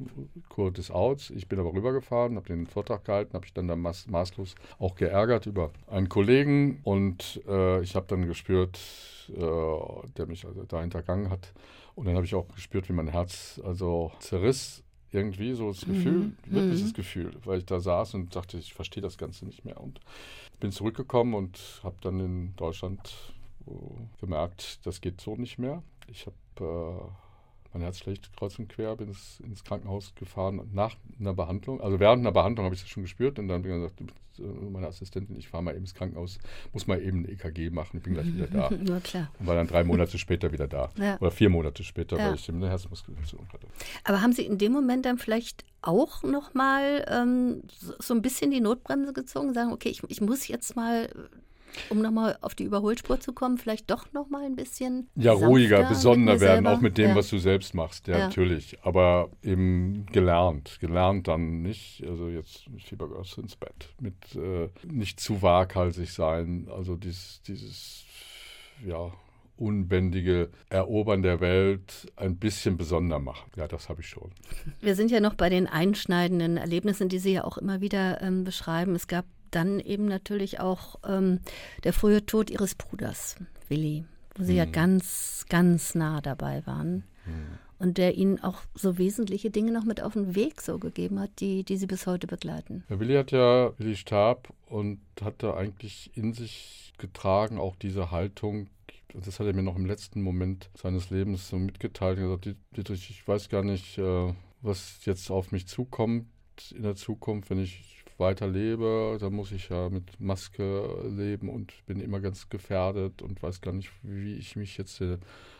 [0.49, 1.31] Kurt ist out.
[1.35, 4.95] Ich bin aber rübergefahren, habe den Vortrag gehalten, habe ich dann da maß, maßlos auch
[4.95, 8.79] geärgert über einen Kollegen und äh, ich habe dann gespürt,
[9.29, 11.53] äh, der mich also da hintergangen hat.
[11.95, 16.19] Und dann habe ich auch gespürt, wie mein Herz also zerriss irgendwie so das Gefühl,
[16.19, 16.35] mhm.
[16.45, 16.93] wirkliches mhm.
[16.93, 19.79] Gefühl, weil ich da saß und dachte, ich verstehe das Ganze nicht mehr.
[19.81, 19.99] Und
[20.59, 23.33] bin zurückgekommen und habe dann in Deutschland
[24.19, 25.83] gemerkt, das geht so nicht mehr.
[26.07, 27.30] Ich habe äh,
[27.73, 31.81] mein Herz schlecht kreuz und quer, bin ins, ins, Krankenhaus gefahren nach einer Behandlung.
[31.81, 34.01] Also während einer Behandlung habe ich das schon gespürt und dann bin ich gesagt,
[34.39, 36.39] äh, meine Assistentin, ich fahre mal eben ins Krankenhaus,
[36.73, 38.69] muss mal eben ein EKG machen, ich bin gleich wieder da.
[38.91, 39.31] Ja, klar.
[39.39, 40.89] Und war dann drei Monate später wieder da.
[40.97, 41.17] Ja.
[41.19, 42.27] Oder vier Monate später, ja.
[42.27, 43.67] weil ich eine Herzmuskelentzündung hatte.
[44.03, 48.51] Aber haben Sie in dem Moment dann vielleicht auch nochmal ähm, so, so ein bisschen
[48.51, 51.09] die Notbremse gezogen, sagen, okay, ich, ich muss jetzt mal
[51.89, 55.09] um nochmal auf die Überholspur zu kommen, vielleicht doch nochmal ein bisschen.
[55.15, 57.15] Ja, ruhiger, besonderer werden, auch mit dem, ja.
[57.15, 58.77] was du selbst machst, ja, ja, natürlich.
[58.83, 60.77] Aber eben gelernt.
[60.79, 63.89] Gelernt dann nicht, also jetzt Fieber gehst ins Bett.
[63.99, 66.67] Mit äh, nicht zu waghalsig sein.
[66.69, 68.05] Also dieses, dieses
[68.85, 69.11] ja,
[69.61, 73.51] unbändige Erobern der Welt ein bisschen besonder machen.
[73.55, 74.31] Ja, das habe ich schon.
[74.81, 78.43] Wir sind ja noch bei den einschneidenden Erlebnissen, die Sie ja auch immer wieder ähm,
[78.43, 78.95] beschreiben.
[78.95, 81.39] Es gab dann eben natürlich auch ähm,
[81.83, 83.35] der frühe Tod ihres Bruders,
[83.67, 84.57] Willi, wo sie mhm.
[84.57, 87.03] ja ganz, ganz nah dabei waren.
[87.25, 87.59] Mhm.
[87.79, 91.31] Und der ihnen auch so wesentliche Dinge noch mit auf den Weg so gegeben hat,
[91.39, 92.83] die, die sie bis heute begleiten.
[92.89, 98.67] Ja, Willi hat ja, Willi starb und hatte eigentlich in sich getragen, auch diese Haltung,
[99.13, 102.19] das hat er mir noch im letzten Moment seines Lebens so mitgeteilt.
[102.19, 106.27] Er hat gesagt, Dietrich, ich weiß gar nicht, äh, was jetzt auf mich zukommt
[106.75, 111.73] in der Zukunft, wenn ich weiter lebe, dann muss ich ja mit Maske leben und
[111.85, 115.03] bin immer ganz gefährdet und weiß gar nicht, wie ich mich jetzt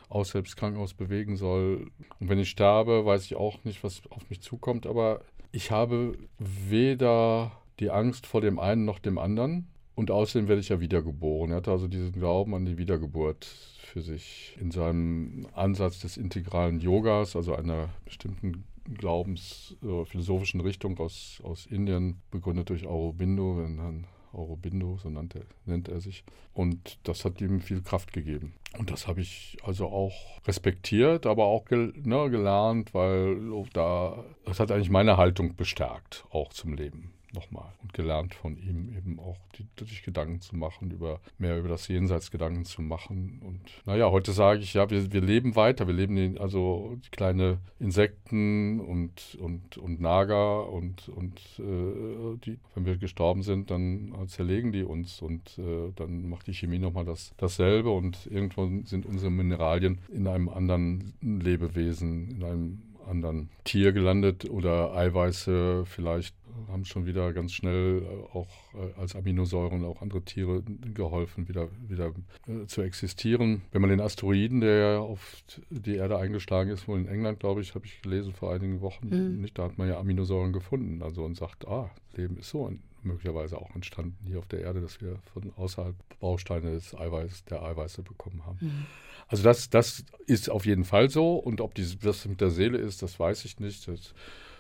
[0.08, 1.92] außerhalb des Krankenhauses bewegen soll.
[2.20, 4.86] Und wenn ich sterbe, weiß ich auch nicht, was auf mich zukommt.
[4.86, 5.22] Aber
[5.52, 9.68] ich habe weder die Angst vor dem einen noch dem anderen.
[9.96, 11.52] Und außerdem werde ich ja wiedergeboren.
[11.52, 16.80] Er hatte also diesen Glauben an die Wiedergeburt für sich in seinem Ansatz des integralen
[16.80, 24.08] Yogas, also einer bestimmten Glaubens- äh, philosophischen Richtung aus, aus Indien, begründet durch Aurobindo, Herrn
[24.34, 26.24] Aurobindo, so nannte, nennt er sich.
[26.54, 28.54] Und das hat ihm viel Kraft gegeben.
[28.78, 33.38] Und das habe ich also auch respektiert, aber auch gel ne, gelernt, weil
[33.74, 38.94] da, das hat eigentlich meine Haltung bestärkt, auch zum Leben nochmal und gelernt von ihm
[38.96, 39.38] eben auch
[39.80, 43.42] sich Gedanken zu machen, über mehr über das Jenseits Gedanken zu machen.
[43.44, 47.60] Und naja, heute sage ich ja, wir, wir leben weiter, wir leben in, also kleine
[47.80, 54.72] Insekten und, und, und Nager und, und äh, die, wenn wir gestorben sind, dann zerlegen
[54.72, 59.32] die uns und äh, dann macht die Chemie nochmal das, dasselbe und irgendwann sind unsere
[59.32, 66.36] Mineralien in einem anderen Lebewesen, in einem anderen Tier gelandet oder Eiweiße vielleicht
[66.68, 71.70] haben schon wieder ganz schnell äh, auch äh, als Aminosäuren auch andere Tiere geholfen, wieder,
[71.88, 72.14] wieder
[72.48, 73.62] äh, zu existieren.
[73.72, 77.76] Wenn man den Asteroiden, der auf die Erde eingeschlagen ist, wohl in England, glaube ich,
[77.76, 79.42] habe ich gelesen vor einigen Wochen, mhm.
[79.42, 81.02] nicht, da hat man ja Aminosäuren gefunden.
[81.02, 82.72] Also und sagt, ah, Leben ist so
[83.04, 87.64] möglicherweise auch entstanden hier auf der Erde, dass wir von außerhalb Bausteine des Eiweiß, der
[87.64, 88.58] Eiweiße bekommen haben.
[88.62, 88.86] Mhm.
[89.28, 91.36] Also das, das ist auf jeden Fall so.
[91.36, 93.88] Und ob dies, das mit der Seele ist, das weiß ich nicht.
[93.88, 94.14] Das,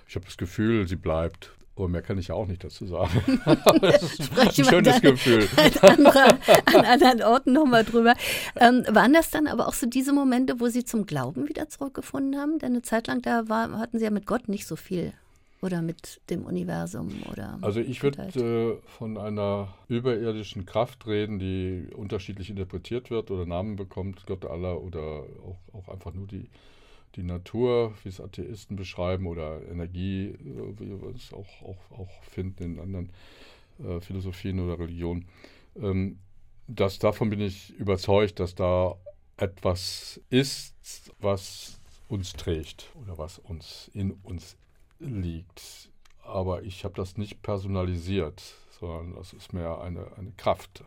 [0.07, 1.53] ich habe das Gefühl, sie bleibt.
[1.75, 3.41] Aber mehr kann ich ja auch nicht dazu sagen.
[3.81, 5.47] das ist ein schönes Gefühl.
[5.55, 8.13] An, anderer, an anderen Orten nochmal drüber.
[8.59, 12.39] Ähm, waren das dann aber auch so diese Momente, wo Sie zum Glauben wieder zurückgefunden
[12.39, 12.59] haben?
[12.59, 15.13] Denn eine Zeit lang da war, hatten Sie ja mit Gott nicht so viel
[15.61, 21.87] oder mit dem Universum oder also ich würde äh, von einer überirdischen Kraft reden, die
[21.95, 26.49] unterschiedlich interpretiert wird oder Namen bekommt, Gott aller oder auch, auch einfach nur die,
[27.15, 32.23] die Natur, wie es Atheisten beschreiben oder Energie, äh, wie wir es auch, auch, auch
[32.23, 33.11] finden in anderen
[33.83, 35.25] äh, Philosophien oder Religionen.
[35.75, 36.19] Ähm,
[36.67, 38.95] das, davon bin ich überzeugt, dass da
[39.37, 44.57] etwas ist, was uns trägt oder was uns in uns
[44.99, 45.89] liegt.
[46.23, 48.41] Aber ich habe das nicht personalisiert,
[48.79, 50.83] sondern das ist mehr eine, eine Kraft,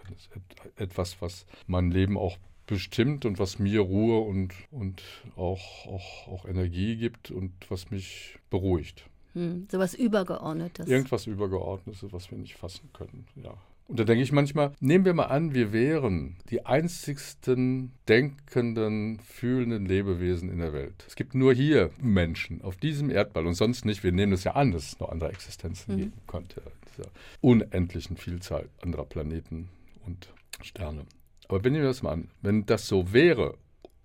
[0.77, 5.03] etwas, was mein Leben auch bestimmt und was mir Ruhe und, und
[5.37, 9.05] auch, auch, auch Energie gibt und was mich beruhigt.
[9.35, 10.87] Hm, so was Übergeordnetes.
[10.87, 13.55] Irgendwas Übergeordnetes, was wir nicht fassen können, ja.
[13.87, 19.85] Und da denke ich manchmal, nehmen wir mal an, wir wären die einzigsten denkenden, fühlenden
[19.85, 21.05] Lebewesen in der Welt.
[21.07, 24.03] Es gibt nur hier Menschen auf diesem Erdball und sonst nicht.
[24.03, 25.99] Wir nehmen es ja an, dass es noch andere Existenzen mhm.
[25.99, 26.63] geben könnte.
[26.97, 27.11] Dieser
[27.43, 29.69] unendlichen Vielzahl anderer Planeten
[30.07, 31.05] und Sterne.
[31.49, 33.57] Aber wenn wir das mal an, wenn das so wäre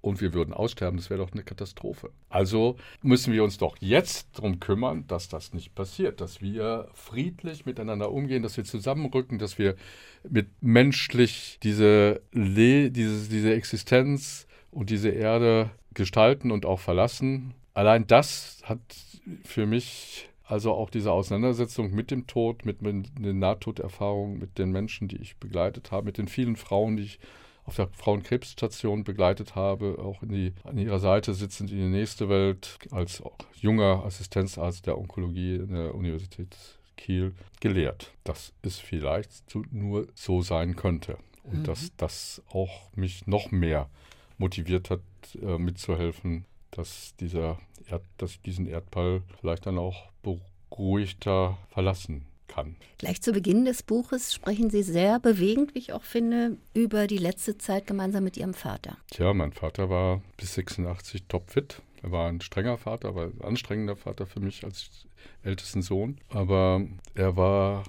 [0.02, 2.12] und wir würden aussterben, das wäre doch eine Katastrophe.
[2.30, 7.66] Also müssen wir uns doch jetzt darum kümmern, dass das nicht passiert, dass wir friedlich
[7.66, 9.76] miteinander umgehen, dass wir zusammenrücken, dass wir
[10.30, 17.54] mit menschlich diese, Le diese, diese Existenz und diese Erde gestalten und auch verlassen.
[17.74, 18.80] Allein das hat
[19.44, 24.72] für mich also auch diese Auseinandersetzung mit dem Tod, mit, mit den Nahtoderfahrungen, mit den
[24.72, 27.20] Menschen, die ich begleitet habe, mit den vielen Frauen, die ich
[27.66, 32.80] auf der Frauenkrebsstation begleitet habe, auch die, an ihrer Seite sitzend in die nächste Welt
[32.90, 33.22] als
[33.62, 36.58] junger Assistenzarzt der Onkologie in der Universität
[36.98, 39.32] Kiel gelehrt, dass es vielleicht
[39.72, 41.64] nur so sein könnte und mhm.
[41.64, 43.88] dass das auch mich noch mehr
[44.40, 45.02] motiviert hat,
[45.40, 50.09] äh, mitzuhelfen, dass dieser Erd, dass diesen Erdball vielleicht dann auch
[50.70, 52.76] beruhigter verlassen kann.
[52.98, 57.18] Gleich zu Beginn des Buches sprechen Sie sehr bewegend, wie ich auch finde, über die
[57.18, 58.98] letzte Zeit gemeinsam mit Ihrem Vater.
[59.12, 61.82] Tja, mein Vater war bis 86 topfit.
[62.02, 65.06] Er war ein strenger Vater, aber ein anstrengender Vater für mich als
[65.44, 66.18] ältesten Sohn.
[66.30, 66.82] Aber
[67.14, 67.84] er war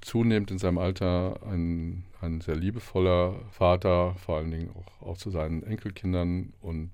[0.00, 5.30] zunehmend in seinem Alter ein, ein sehr liebevoller Vater, vor allen Dingen auch, auch zu
[5.30, 6.90] seinen Enkelkindern und,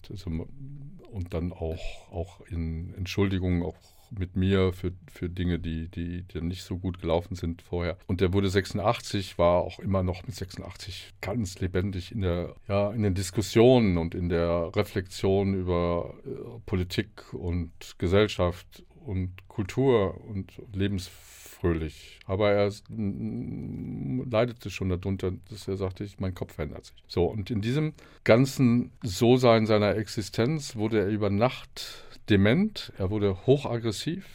[1.11, 3.77] und dann auch, auch in Entschuldigungen auch
[4.11, 7.97] mit mir für, für Dinge, die, die, die nicht so gut gelaufen sind vorher.
[8.07, 12.91] Und der wurde 86, war auch immer noch mit 86 ganz lebendig in der, ja,
[12.93, 20.53] in den Diskussionen und in der Reflexion über äh, Politik und Gesellschaft und Kultur und
[20.73, 22.21] lebensfröhlich.
[22.27, 27.05] Aber er leidete schon darunter, dass er sagte, ich, mein Kopf verändert sich.
[27.07, 33.47] So, und in diesem ganzen So-Sein seiner Existenz wurde er über Nacht dement, er wurde
[33.47, 34.27] hochaggressiv.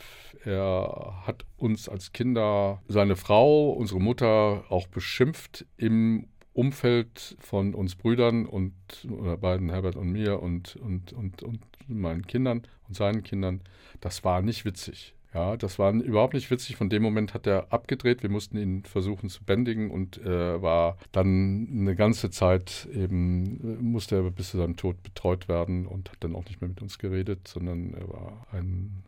[0.44, 7.96] Er hat uns als Kinder, seine Frau, unsere Mutter auch beschimpft im Umfeld von uns
[7.96, 8.74] Brüdern und
[9.10, 13.62] oder beiden Herbert und mir und, und, und, und meinen Kindern und seinen Kindern.
[14.02, 15.14] Das war nicht witzig.
[15.34, 16.76] Ja, das war überhaupt nicht witzig.
[16.76, 18.22] Von dem Moment hat er abgedreht.
[18.22, 24.18] Wir mussten ihn versuchen zu bändigen und äh, war dann eine ganze Zeit eben, musste
[24.18, 27.00] er bis zu seinem Tod betreut werden und hat dann auch nicht mehr mit uns
[27.00, 29.04] geredet, sondern er war ein,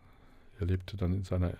[0.60, 1.54] er lebte dann in seiner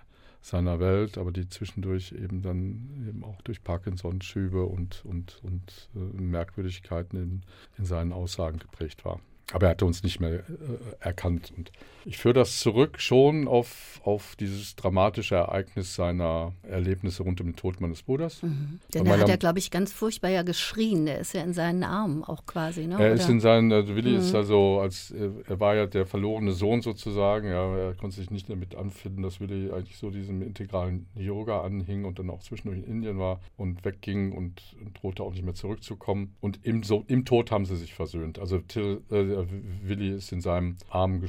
[0.44, 5.98] seiner Welt, aber die zwischendurch eben dann eben auch durch Parkinson-Schübe und, und, und äh,
[5.98, 7.42] Merkwürdigkeiten in,
[7.78, 9.20] in seinen Aussagen geprägt war.
[9.52, 10.42] Aber er hatte uns nicht mehr äh,
[11.00, 11.52] erkannt.
[11.56, 11.70] Und
[12.06, 17.56] ich führe das zurück schon auf, auf dieses dramatische Ereignis seiner Erlebnisse rund um den
[17.56, 18.42] Tod meines Bruders.
[18.42, 18.80] Mhm.
[18.92, 21.06] Denn er hat ja, glaube ich, ganz furchtbar ja geschrien.
[21.06, 22.86] Er ist ja in seinen Armen auch quasi.
[22.86, 22.94] Ne?
[22.94, 23.12] Er Oder?
[23.12, 24.18] ist in seinen, also Willi mhm.
[24.18, 27.48] ist also, als er war ja der verlorene Sohn sozusagen.
[27.48, 32.04] Ja, er konnte sich nicht damit anfinden, dass Willi eigentlich so diesem integralen Yoga anhing
[32.04, 35.54] und dann auch zwischendurch in Indien war und wegging und, und drohte auch nicht mehr
[35.54, 36.34] zurückzukommen.
[36.40, 38.38] Und im, so, im Tod haben sie sich versöhnt.
[38.38, 39.33] Also Till, äh,
[39.82, 41.22] Willi ist in seinem Arm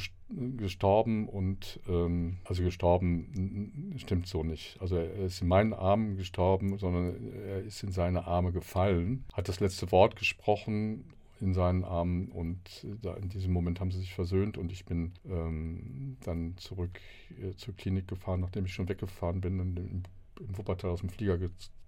[0.58, 4.78] gestorben und ähm, also gestorben stimmt so nicht.
[4.80, 9.48] Also er ist in meinen Armen gestorben, sondern er ist in seine Arme gefallen, hat
[9.50, 11.06] das letzte Wort gesprochen
[11.41, 16.18] in seinen Armen und in diesem Moment haben sie sich versöhnt und ich bin ähm,
[16.24, 17.00] dann zurück
[17.41, 20.04] äh, zur Klinik gefahren, nachdem ich schon weggefahren bin und im,
[20.39, 21.38] im Wuppertal aus dem Flieger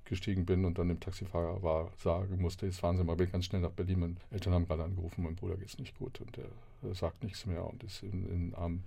[0.08, 3.62] gestiegen bin und dann dem Taxifahrer war, sagen musste, jetzt fahren Sie mal ganz schnell
[3.62, 4.00] nach Berlin.
[4.00, 7.46] Meine Eltern haben gerade angerufen, mein Bruder geht es nicht gut und er, sagt nichts
[7.46, 8.84] mehr und ist in, den Arm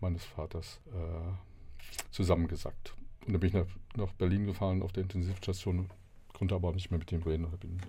[0.00, 2.94] meines Vaters äh, zusammengesackt.
[3.26, 5.90] Und dann bin ich nach, nach, Berlin gefahren auf der Intensivstation,
[6.32, 7.80] konnte aber nicht mehr mit ihm reden und habe ihn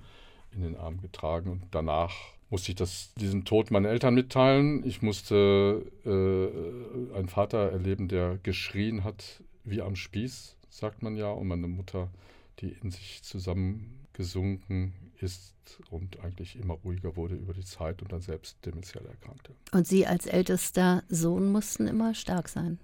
[0.52, 2.14] in den Arm getragen und danach
[2.50, 4.86] musste ich das, diesen Tod meiner Eltern mitteilen.
[4.86, 11.32] Ich musste äh, einen Vater erleben, der geschrien hat wie am Spieß, sagt man ja,
[11.32, 12.10] und meine Mutter
[12.60, 15.54] die in sich zusammengesunken ist
[15.90, 19.54] und eigentlich immer ruhiger wurde über die Zeit und dann selbst dementiell erkrankte.
[19.72, 22.80] Und Sie als ältester Sohn mussten immer stark sein?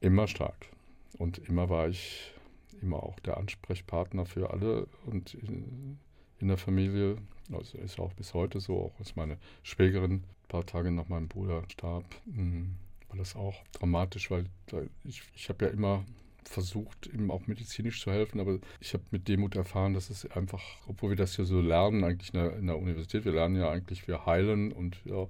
[0.00, 0.66] Immer stark.
[1.18, 2.32] Und immer war ich
[2.80, 5.98] immer auch der Ansprechpartner für alle und in,
[6.38, 7.16] in der Familie.
[7.52, 11.28] Also ist auch bis heute so, auch als meine Schwägerin ein paar Tage nach meinem
[11.28, 12.76] Bruder starb, hm,
[13.08, 14.46] war das auch dramatisch, weil
[15.04, 16.04] ich, ich habe ja immer
[16.44, 20.62] versucht, ihm auch medizinisch zu helfen, aber ich habe mit Demut erfahren, dass es einfach,
[20.86, 23.70] obwohl wir das ja so lernen, eigentlich in der, in der Universität, wir lernen ja
[23.70, 25.26] eigentlich, wir heilen und ja,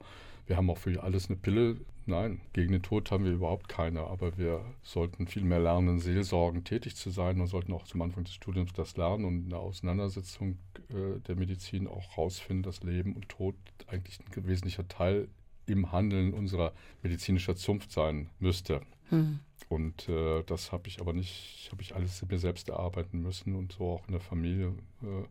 [0.46, 1.76] wir haben auch für alles eine Pille.
[2.06, 6.66] Nein, gegen den Tod haben wir überhaupt keine, aber wir sollten viel mehr lernen, seelsorgend
[6.66, 9.60] tätig zu sein und sollten auch zum Anfang des Studiums das lernen und in der
[9.60, 13.54] Auseinandersetzung äh, der Medizin auch herausfinden, dass Leben und Tod
[13.86, 15.28] eigentlich ein wesentlicher Teil
[15.66, 18.80] im Handeln unserer medizinischer Zunft sein müsste.
[19.10, 19.40] Hm.
[19.68, 23.72] Und äh, das habe ich aber nicht, habe ich alles mir selbst erarbeiten müssen und
[23.72, 25.24] so auch in der Familie äh,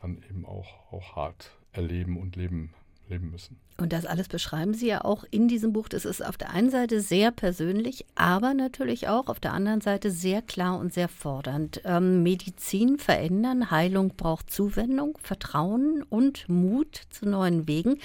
[0.00, 2.72] dann eben auch, auch hart erleben und leben,
[3.08, 3.58] leben müssen.
[3.80, 5.88] Und das alles beschreiben Sie ja auch in diesem Buch.
[5.88, 10.10] Das ist auf der einen Seite sehr persönlich, aber natürlich auch auf der anderen Seite
[10.10, 11.80] sehr klar und sehr fordernd.
[11.84, 17.98] Ähm, Medizin verändern, Heilung braucht Zuwendung, Vertrauen und Mut zu neuen Wegen.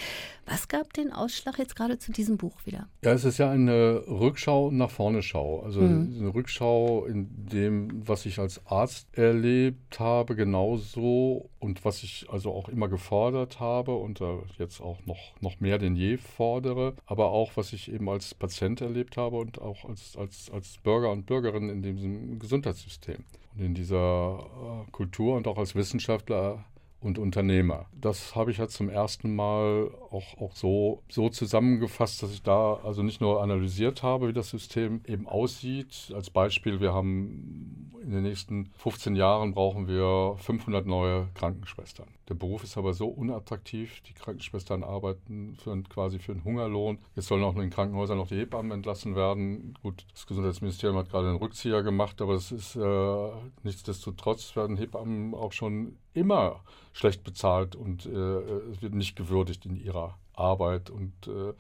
[0.46, 2.88] Was gab den Ausschlag jetzt gerade zu diesem Buch wieder?
[3.04, 5.62] Ja, es ist ja eine Rückschau nach vorne Schau.
[5.62, 6.18] Also mhm.
[6.20, 12.52] eine Rückschau in dem, was ich als Arzt erlebt habe, genauso und was ich also
[12.52, 14.22] auch immer gefordert habe und
[14.58, 18.82] jetzt auch noch, noch mehr denn je fordere, aber auch, was ich eben als Patient
[18.82, 23.24] erlebt habe und auch als, als, als Bürger und Bürgerin in diesem Gesundheitssystem.
[23.56, 24.40] Und in dieser
[24.88, 26.66] äh, Kultur und auch als Wissenschaftler
[27.04, 27.86] und Unternehmer.
[27.94, 32.80] Das habe ich ja zum ersten Mal auch, auch so, so zusammengefasst, dass ich da
[32.84, 36.12] also nicht nur analysiert habe, wie das System eben aussieht.
[36.16, 42.08] Als Beispiel, wir haben in den nächsten 15 Jahren brauchen wir 500 neue Krankenschwestern.
[42.30, 44.02] Der Beruf ist aber so unattraktiv.
[44.02, 47.00] Die Krankenschwestern arbeiten für quasi für einen Hungerlohn.
[47.16, 49.78] Jetzt sollen auch in den Krankenhäusern noch die Hebammen entlassen werden.
[49.84, 53.30] Gut, das Gesundheitsministerium hat gerade einen Rückzieher gemacht, aber es ist äh,
[53.64, 56.62] nichtsdestotrotz werden Hebammen auch schon immer
[56.94, 61.54] schlecht bezahlt und äh, es wird nicht gewürdigt in ihrer Arbeit und äh,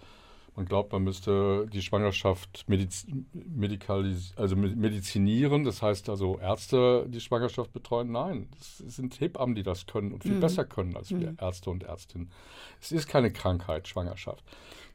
[0.55, 3.07] man glaubt, man müsste die Schwangerschaft mediz
[4.35, 8.11] also medizinieren, das heißt also Ärzte die Schwangerschaft betreuen.
[8.11, 10.41] Nein, es sind Hebammen, die das können und viel mhm.
[10.41, 11.37] besser können als wir mhm.
[11.39, 12.29] Ärzte und Ärztinnen.
[12.79, 14.43] Es ist keine Krankheit, Schwangerschaft.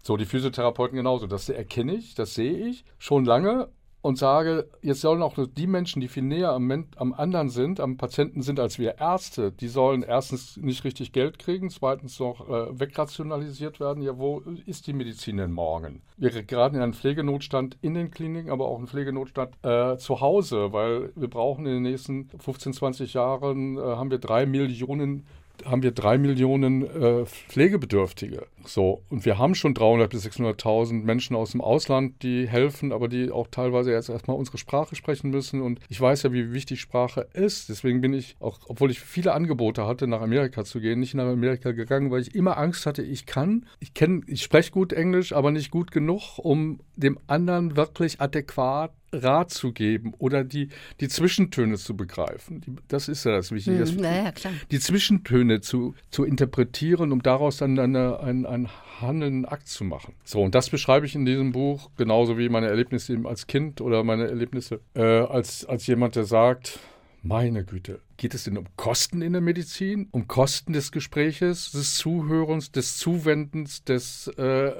[0.03, 1.27] So, die Physiotherapeuten genauso.
[1.27, 3.69] Das erkenne ich, das sehe ich schon lange
[4.09, 7.99] und sage, jetzt sollen auch die Menschen, die viel näher am, am, anderen sind, am
[7.99, 12.81] Patienten sind als wir Ärzte, die sollen erstens nicht richtig Geld kriegen, zweitens noch äh,
[12.81, 14.03] wegrationalisiert werden.
[14.03, 16.01] Ja, wo ist die Medizin denn morgen?
[16.17, 20.73] Wir geraten in einen Pflegenotstand in den Kliniken, aber auch einen Pflegenotstand äh, zu Hause,
[20.73, 25.27] weil wir brauchen in den nächsten 15, 20 Jahren, äh, haben wir drei Millionen
[25.65, 28.47] haben wir drei Millionen äh, Pflegebedürftige.
[28.65, 33.09] So, und wir haben schon 300.000 bis 600.000 Menschen aus dem Ausland, die helfen, aber
[33.09, 35.63] die auch teilweise jetzt erstmal unsere Sprache sprechen müssen.
[35.63, 37.69] Und ich weiß ja, wie wichtig Sprache ist.
[37.69, 41.27] Deswegen bin ich, auch obwohl ich viele Angebote hatte, nach Amerika zu gehen, nicht nach
[41.27, 45.33] Amerika gegangen, weil ich immer Angst hatte, ich kann, ich kenne, ich spreche gut Englisch,
[45.33, 50.69] aber nicht gut genug, um dem anderen wirklich adäquat Rat zu geben oder die,
[51.01, 52.61] die Zwischentöne zu begreifen.
[52.61, 53.85] Die, das ist ja das Wichtige.
[53.85, 54.33] Hm, ja,
[54.71, 58.69] die Zwischentöne zu, zu interpretieren, um daraus dann eine, ein, ein
[59.01, 60.15] handelnden Akt zu machen.
[60.25, 63.81] So, und das beschreibe ich in diesem Buch, genauso wie meine Erlebnisse eben als Kind
[63.81, 66.79] oder meine Erlebnisse äh, als, als jemand, der sagt,
[67.23, 70.09] meine Güte, geht es denn um Kosten in der Medizin?
[70.13, 74.73] Um Kosten des Gespräches, des Zuhörens, des Zuwendens, des äh,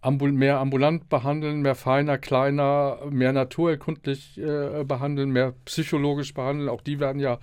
[0.00, 6.68] ambul mehr ambulant behandeln, mehr feiner, kleiner, mehr naturerkundlich äh, behandeln, mehr psychologisch behandeln.
[6.68, 7.38] Auch die werden ja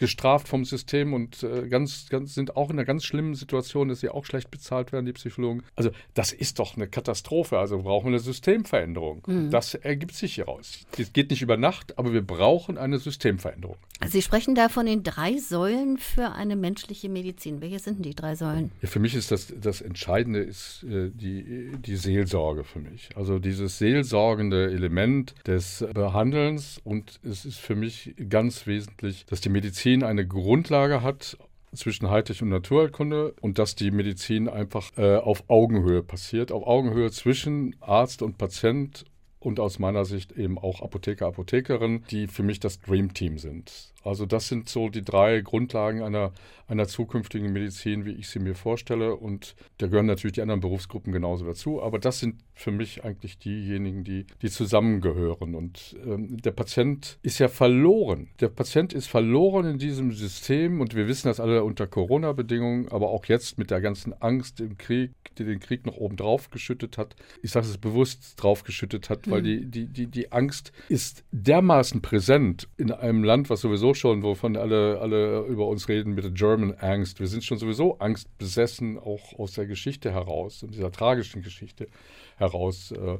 [0.00, 4.00] gestraft vom System und äh, ganz, ganz, sind auch in einer ganz schlimmen Situation, dass
[4.00, 5.62] sie auch schlecht bezahlt werden, die Psychologen.
[5.76, 7.58] Also das ist doch eine Katastrophe.
[7.58, 9.22] Also brauchen wir eine Systemveränderung.
[9.26, 9.50] Mhm.
[9.50, 10.86] Das ergibt sich hieraus.
[10.96, 13.76] Das geht nicht über Nacht, aber wir brauchen eine Systemveränderung.
[14.08, 17.60] Sie sprechen da von den drei Säulen für eine menschliche Medizin.
[17.60, 18.72] Welche sind denn die drei Säulen?
[18.80, 23.10] Ja, für mich ist das, das Entscheidende ist äh, die, die Seelsorge für mich.
[23.16, 29.50] Also dieses seelsorgende Element des Behandelns und es ist für mich ganz wesentlich, dass die
[29.50, 31.36] Medizin Medizin eine Grundlage hat
[31.74, 37.10] zwischen Heiltech und Naturheilkunde und dass die Medizin einfach äh, auf Augenhöhe passiert, auf Augenhöhe
[37.10, 39.04] zwischen Arzt und Patient
[39.40, 43.89] und aus meiner Sicht eben auch Apotheker, Apothekerin, die für mich das Dream Team sind.
[44.02, 46.32] Also das sind so die drei Grundlagen einer,
[46.66, 49.14] einer zukünftigen Medizin, wie ich sie mir vorstelle.
[49.14, 51.82] Und da gehören natürlich die anderen Berufsgruppen genauso dazu.
[51.82, 55.54] Aber das sind für mich eigentlich diejenigen, die, die zusammengehören.
[55.54, 58.28] Und ähm, der Patient ist ja verloren.
[58.40, 60.80] Der Patient ist verloren in diesem System.
[60.80, 64.78] Und wir wissen das alle unter Corona-Bedingungen, aber auch jetzt mit der ganzen Angst im
[64.78, 67.16] Krieg, die den Krieg noch oben drauf geschüttet hat.
[67.42, 69.30] Ich sage es bewusst drauf geschüttet hat, mhm.
[69.30, 69.44] weil hm.
[69.44, 74.56] die, die, die, die Angst ist dermaßen präsent in einem Land, was sowieso schon, wovon
[74.56, 77.20] alle, alle über uns reden, mit der German Angst.
[77.20, 81.88] Wir sind schon sowieso angstbesessen, auch aus der Geschichte heraus, und dieser tragischen Geschichte
[82.36, 82.92] heraus.
[82.92, 83.18] Äh,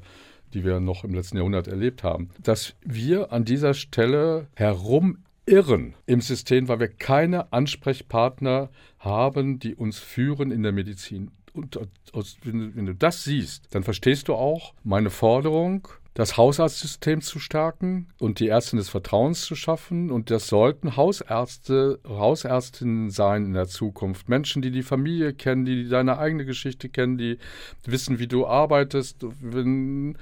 [0.54, 6.20] die wir noch im letzten Jahrhundert erlebt haben, dass wir an dieser Stelle herumirren im
[6.20, 11.30] System, weil wir keine Ansprechpartner haben, die uns führen in der Medizin.
[11.52, 11.78] Und
[12.12, 18.08] aus, wenn, du das siehst, dann verstehst du auch meine Forderung, das Hausarztsystem zu stärken
[18.18, 20.10] und die Ärztin des Vertrauens zu schaffen.
[20.10, 24.28] Und das sollten Hausärzte, Hausärztinnen sein in der Zukunft.
[24.28, 27.38] Menschen, die die Familie kennen, die deine eigene Geschichte kennen, die
[27.84, 29.24] wissen, wie du arbeitest.
[29.40, 30.18] Wenn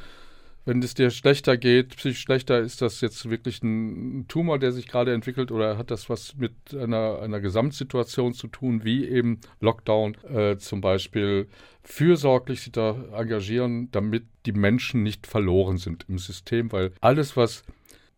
[0.68, 4.86] wenn es dir schlechter geht, psychisch schlechter, ist das jetzt wirklich ein Tumor, der sich
[4.86, 10.14] gerade entwickelt oder hat das was mit einer, einer Gesamtsituation zu tun, wie eben Lockdown
[10.24, 11.48] äh, zum Beispiel,
[11.82, 17.62] fürsorglich sich da engagieren, damit die Menschen nicht verloren sind im System, weil alles, was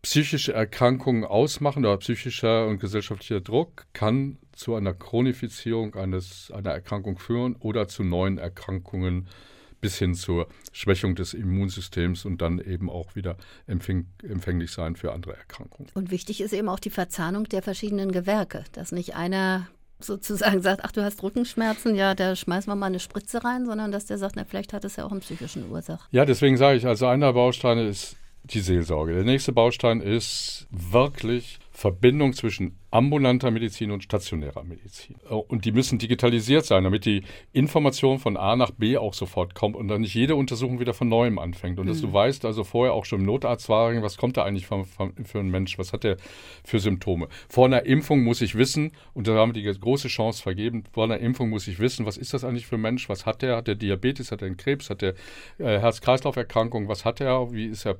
[0.01, 7.17] psychische Erkrankungen ausmachen oder psychischer und gesellschaftlicher Druck, kann zu einer Chronifizierung eines, einer Erkrankung
[7.17, 12.89] führen oder zu neuen Erkrankungen führen bis hin zur Schwächung des Immunsystems und dann eben
[12.89, 13.35] auch wieder
[13.67, 15.89] empfäng empfänglich sein für andere Erkrankungen.
[15.93, 19.67] Und wichtig ist eben auch die Verzahnung der verschiedenen Gewerke, dass nicht einer
[19.99, 23.91] sozusagen sagt, ach du hast Rückenschmerzen, ja, da schmeißen wir mal eine Spritze rein, sondern
[23.91, 26.07] dass der sagt, na vielleicht hat es ja auch einen psychischen Ursache.
[26.11, 29.13] Ja, deswegen sage ich, also einer der Bausteine ist die Seelsorge.
[29.13, 35.15] Der nächste Baustein ist wirklich Verbindung zwischen ambulanter Medizin und stationärer Medizin.
[35.29, 37.23] Äh, und die müssen digitalisiert sein, damit die
[37.53, 41.07] Information von A nach B auch sofort kommt und dann nicht jede Untersuchung wieder von
[41.07, 41.79] neuem anfängt.
[41.79, 41.89] Und mhm.
[41.89, 44.85] dass du weißt, also vorher auch schon im Notarzt war, was kommt da eigentlich für,
[44.85, 46.17] für einen Mensch, was hat der
[46.63, 47.29] für Symptome.
[47.49, 51.05] Vor einer Impfung muss ich wissen, und da haben wir die große Chance vergeben, vor
[51.05, 53.55] einer Impfung muss ich wissen, was ist das eigentlich für ein Mensch, was hat der,
[53.55, 55.15] hat der Diabetes, hat er einen Krebs, hat der
[55.57, 57.97] äh, Herz-Kreislauf-Erkrankung, was hat er, wie ist er,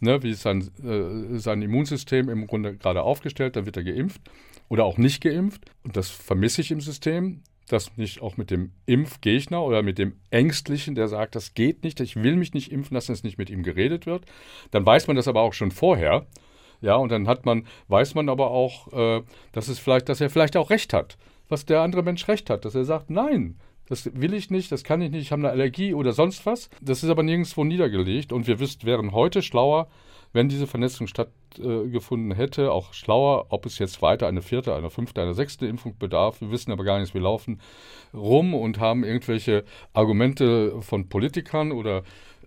[0.00, 4.20] ne, wie ist sein, äh, sein Immunsystem im Grunde gerade aufgestellt, dann wird er geimpft
[4.68, 5.62] oder auch nicht geimpft.
[5.82, 10.14] Und das vermisse ich im System, dass nicht auch mit dem Impfgegner oder mit dem
[10.30, 13.50] Ängstlichen, der sagt, das geht nicht, ich will mich nicht impfen lassen, dass nicht mit
[13.50, 14.24] ihm geredet wird.
[14.70, 16.26] Dann weiß man das aber auch schon vorher.
[16.80, 19.22] Ja, und dann hat man, weiß man aber auch, äh,
[19.52, 21.16] dass es vielleicht, dass er vielleicht auch recht hat,
[21.48, 23.56] was der andere Mensch recht hat, dass er sagt, nein,
[23.88, 26.70] das will ich nicht, das kann ich nicht, ich habe eine Allergie oder sonst was.
[26.80, 29.88] Das ist aber nirgendwo niedergelegt und wir wüssten, wären heute schlauer,
[30.32, 35.22] wenn diese Vernetzung stattgefunden hätte, auch schlauer, ob es jetzt weiter eine vierte, eine fünfte,
[35.22, 36.40] eine sechste Impfung bedarf.
[36.40, 37.60] Wir wissen aber gar nicht, wir laufen
[38.12, 42.02] rum und haben irgendwelche Argumente von Politikern oder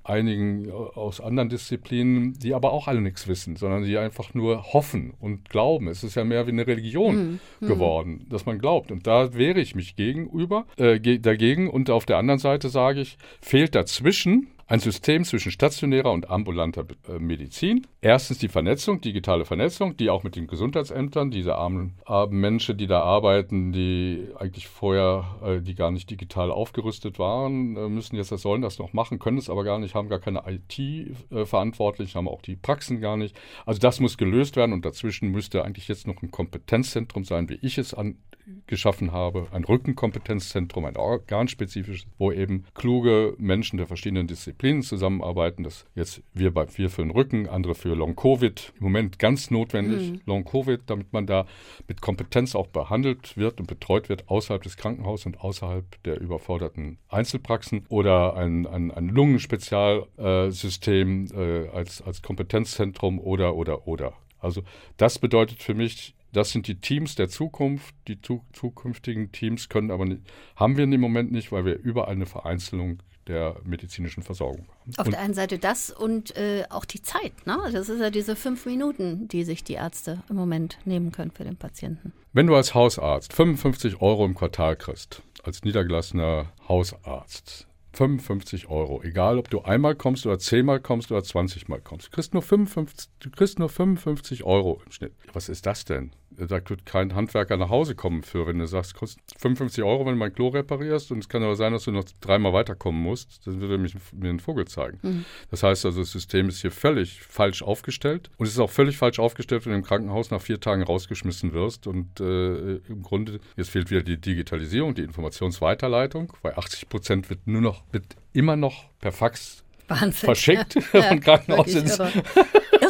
[0.09, 5.13] einigen aus anderen Disziplinen, die aber auch alle nichts wissen, sondern die einfach nur hoffen
[5.19, 5.87] und glauben.
[5.87, 7.67] Es ist ja mehr wie eine Religion mhm.
[7.67, 8.91] geworden, dass man glaubt.
[8.91, 11.69] Und da wehre ich mich gegenüber, äh, dagegen.
[11.69, 16.85] Und auf der anderen Seite sage ich, fehlt dazwischen ein System zwischen stationärer und ambulanter
[17.07, 17.87] äh, Medizin.
[18.01, 22.87] Erstens die Vernetzung, digitale Vernetzung, die auch mit den Gesundheitsämtern, diese armen, armen Menschen, die
[22.87, 28.31] da arbeiten, die eigentlich vorher, äh, die gar nicht digital aufgerüstet waren, äh, müssen jetzt
[28.31, 32.27] das sollen das noch machen, können es aber gar nicht, haben gar keine IT-Verantwortlichen, haben
[32.27, 33.39] auch die Praxen gar nicht.
[33.65, 37.59] Also das muss gelöst werden und dazwischen müsste eigentlich jetzt noch ein Kompetenzzentrum sein, wie
[37.61, 38.17] ich es an,
[38.65, 45.63] geschaffen habe, ein Rückenkompetenzzentrum, ein organspezifisches, wo eben kluge Menschen der verschiedenen Disziplinen zusammenarbeiten.
[45.63, 48.73] Das jetzt wir bei wir für den Rücken, andere für Long Covid.
[48.77, 50.21] Im Moment ganz notwendig mhm.
[50.25, 51.45] Long Covid, damit man da
[51.87, 56.97] mit Kompetenz auch behandelt wird und betreut wird außerhalb des Krankenhauses und außerhalb der überforderten
[57.09, 64.13] Einzelpraxen oder ein, ein, ein Lungenspezialsystem äh, als, als Kompetenzzentrum oder oder oder.
[64.39, 64.61] Also
[64.97, 67.95] das bedeutet für mich das sind die Teams der Zukunft.
[68.07, 70.21] Die zu, zukünftigen Teams können aber nicht,
[70.55, 74.67] haben wir im Moment nicht, weil wir überall eine Vereinzelung der medizinischen Versorgung.
[74.97, 77.45] Auf und der einen Seite das und äh, auch die Zeit.
[77.45, 77.57] Ne?
[77.71, 81.43] Das ist ja diese fünf Minuten, die sich die Ärzte im Moment nehmen können für
[81.43, 82.13] den Patienten.
[82.33, 89.01] Wenn du als Hausarzt 55 Euro im Quartal kriegst, als niedergelassener Hausarzt, 55 Euro.
[89.01, 92.07] Egal, ob du einmal kommst oder zehnmal kommst oder 20 Mal kommst.
[92.07, 95.13] Du kriegst nur 55, du kriegst nur 55 Euro im Schnitt.
[95.33, 96.11] Was ist das denn?
[96.37, 100.13] Da wird kein Handwerker nach Hause kommen für, wenn du sagst, kostet 55 Euro, wenn
[100.13, 103.45] du mein Klo reparierst und es kann aber sein, dass du noch dreimal weiterkommen musst,
[103.47, 104.99] dann würde er mich, mir einen Vogel zeigen.
[105.01, 105.25] Mhm.
[105.49, 108.97] Das heißt also, das System ist hier völlig falsch aufgestellt und es ist auch völlig
[108.97, 113.39] falsch aufgestellt, wenn du im Krankenhaus nach vier Tagen rausgeschmissen wirst und äh, im Grunde,
[113.55, 118.55] jetzt fehlt wieder die Digitalisierung, die Informationsweiterleitung, weil 80 Prozent wird nur noch, wird immer
[118.55, 120.11] noch per Fax Wahnsinn.
[120.11, 121.97] verschickt ja, von Krankenhaus ins,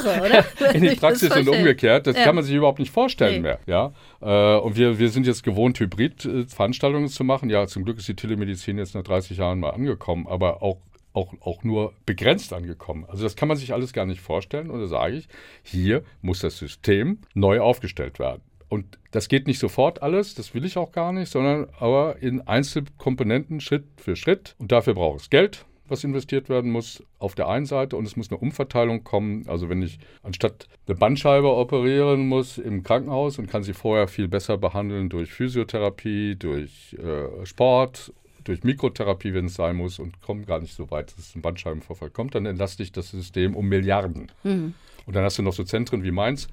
[0.06, 0.74] irre, oder?
[0.74, 2.08] in die Praxis und umgekehrt.
[2.08, 2.24] Das ja.
[2.24, 3.40] kann man sich überhaupt nicht vorstellen nee.
[3.40, 3.60] mehr.
[3.66, 3.94] Ja?
[4.22, 7.50] Äh, und wir, wir sind jetzt gewohnt, Hybrid-Veranstaltungen zu machen.
[7.50, 10.78] Ja, zum Glück ist die Telemedizin jetzt nach 30 Jahren mal angekommen, aber auch
[11.14, 13.04] auch, auch nur begrenzt angekommen.
[13.08, 14.70] Also das kann man sich alles gar nicht vorstellen.
[14.70, 15.28] Und da sage ich,
[15.64, 18.44] hier muss das System neu aufgestellt werden.
[18.70, 22.42] Und das geht nicht sofort alles, das will ich auch gar nicht, sondern aber in
[22.42, 24.56] Einzelkomponenten Schritt für Schritt.
[24.60, 28.16] Und dafür braucht es Geld, was investiert werden muss, auf der einen Seite und es
[28.16, 29.48] muss eine Umverteilung kommen.
[29.48, 34.28] Also wenn ich anstatt eine Bandscheibe operieren muss im Krankenhaus und kann sie vorher viel
[34.28, 38.14] besser behandeln durch Physiotherapie, durch äh, Sport,
[38.44, 41.42] durch Mikrotherapie, wenn es sein muss und komme gar nicht so weit, dass es zum
[41.42, 44.32] Bandscheibenvorfall kommt, dann entlaste ich das System um Milliarden.
[44.44, 44.74] Mhm.
[45.06, 46.48] Und dann hast du noch so Zentren wie Mainz,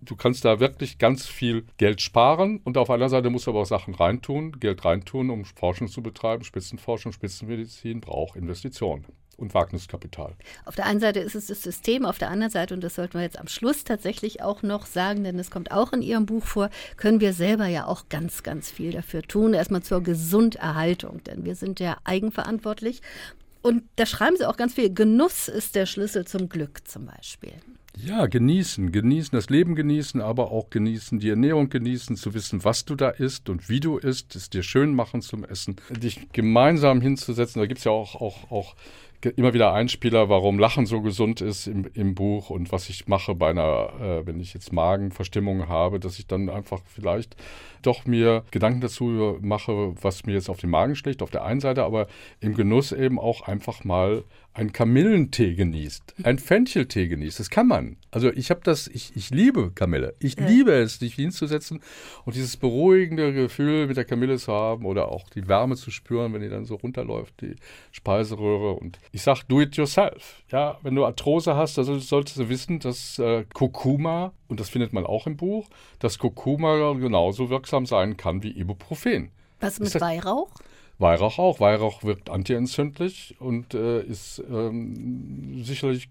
[0.00, 3.62] du kannst da wirklich ganz viel Geld sparen und auf einer Seite musst du aber
[3.62, 6.44] auch Sachen reintun, Geld reintun, um Forschung zu betreiben.
[6.44, 9.06] Spitzenforschung, Spitzenmedizin braucht Investitionen
[9.36, 10.34] und Wagniskapital.
[10.64, 13.14] Auf der einen Seite ist es das System, auf der anderen Seite, und das sollten
[13.14, 16.44] wir jetzt am Schluss tatsächlich auch noch sagen, denn es kommt auch in Ihrem Buch
[16.44, 19.54] vor, können wir selber ja auch ganz, ganz viel dafür tun.
[19.54, 23.02] Erstmal zur Gesunderhaltung, denn wir sind ja eigenverantwortlich.
[23.62, 27.52] Und da schreiben Sie auch ganz viel, Genuss ist der Schlüssel zum Glück zum Beispiel.
[27.98, 32.84] Ja, genießen, genießen, das Leben genießen, aber auch genießen, die Ernährung genießen, zu wissen, was
[32.84, 37.00] du da isst und wie du isst, es dir schön machen zum Essen, dich gemeinsam
[37.00, 37.58] hinzusetzen.
[37.58, 38.74] Da gibt es ja auch, auch, auch
[39.34, 43.34] immer wieder Einspieler, warum Lachen so gesund ist im, im Buch und was ich mache
[43.34, 47.34] bei einer, äh, wenn ich jetzt Magenverstimmung habe, dass ich dann einfach vielleicht
[47.82, 51.60] doch mir Gedanken dazu mache, was mir jetzt auf den Magen schlägt, auf der einen
[51.60, 52.08] Seite, aber
[52.40, 54.22] im Genuss eben auch einfach mal
[54.56, 57.38] einen Kamillentee genießt, einen Fencheltee genießt.
[57.38, 57.98] Das kann man.
[58.10, 60.14] Also ich habe das, ich, ich liebe Kamille.
[60.18, 60.46] Ich ja.
[60.46, 61.82] liebe es, dich hinzusetzen
[62.24, 66.32] und dieses beruhigende Gefühl mit der Kamille zu haben oder auch die Wärme zu spüren,
[66.32, 67.56] wenn die dann so runterläuft, die
[67.92, 68.72] Speiseröhre.
[68.72, 70.42] Und ich sage, do it yourself.
[70.50, 74.94] Ja, wenn du Arthrose hast, also solltest du wissen, dass äh, Kurkuma, und das findet
[74.94, 79.32] man auch im Buch, dass Kurkuma genauso wirksam sein kann wie Ibuprofen.
[79.60, 80.50] Was mit Weihrauch?
[80.98, 81.60] Weihrauch auch.
[81.60, 86.08] Weihrauch wirkt antientzündlich und äh, ist ähm, sicherlich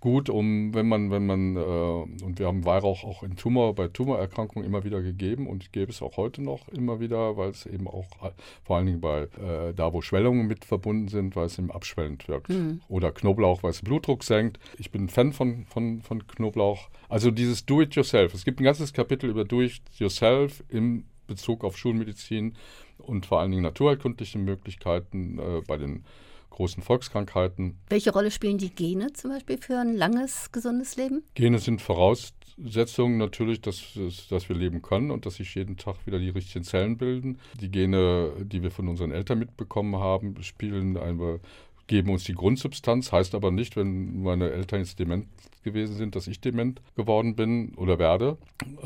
[0.00, 3.88] gut, um wenn man, wenn man, äh, und wir haben Weihrauch auch in Tumor, bei
[3.88, 7.64] Tumorerkrankungen immer wieder gegeben und ich gebe es auch heute noch immer wieder, weil es
[7.66, 8.30] eben auch äh,
[8.64, 12.26] vor allen Dingen bei äh, da, wo Schwellungen mit verbunden sind, weil es eben abschwellend
[12.26, 12.48] wirkt.
[12.48, 12.80] Mhm.
[12.88, 14.58] Oder Knoblauch, weil es Blutdruck senkt.
[14.78, 16.88] Ich bin ein Fan von, von, von Knoblauch.
[17.08, 18.34] Also dieses Do-it-yourself.
[18.34, 22.54] Es gibt ein ganzes Kapitel über Do-it-yourself im Bezug auf Schulmedizin
[22.98, 26.04] und vor allen Dingen naturheilkundliche Möglichkeiten äh, bei den
[26.50, 27.78] großen Volkskrankheiten.
[27.88, 31.22] Welche Rolle spielen die Gene zum Beispiel für ein langes, gesundes Leben?
[31.34, 33.96] Gene sind Voraussetzungen natürlich, dass,
[34.28, 37.38] dass wir leben können und dass sich jeden Tag wieder die richtigen Zellen bilden.
[37.60, 41.38] Die Gene, die wir von unseren Eltern mitbekommen haben, spielen eine
[41.88, 45.26] geben uns die Grundsubstanz, heißt aber nicht, wenn meine Eltern jetzt dement
[45.64, 48.38] gewesen sind, dass ich dement geworden bin oder werde.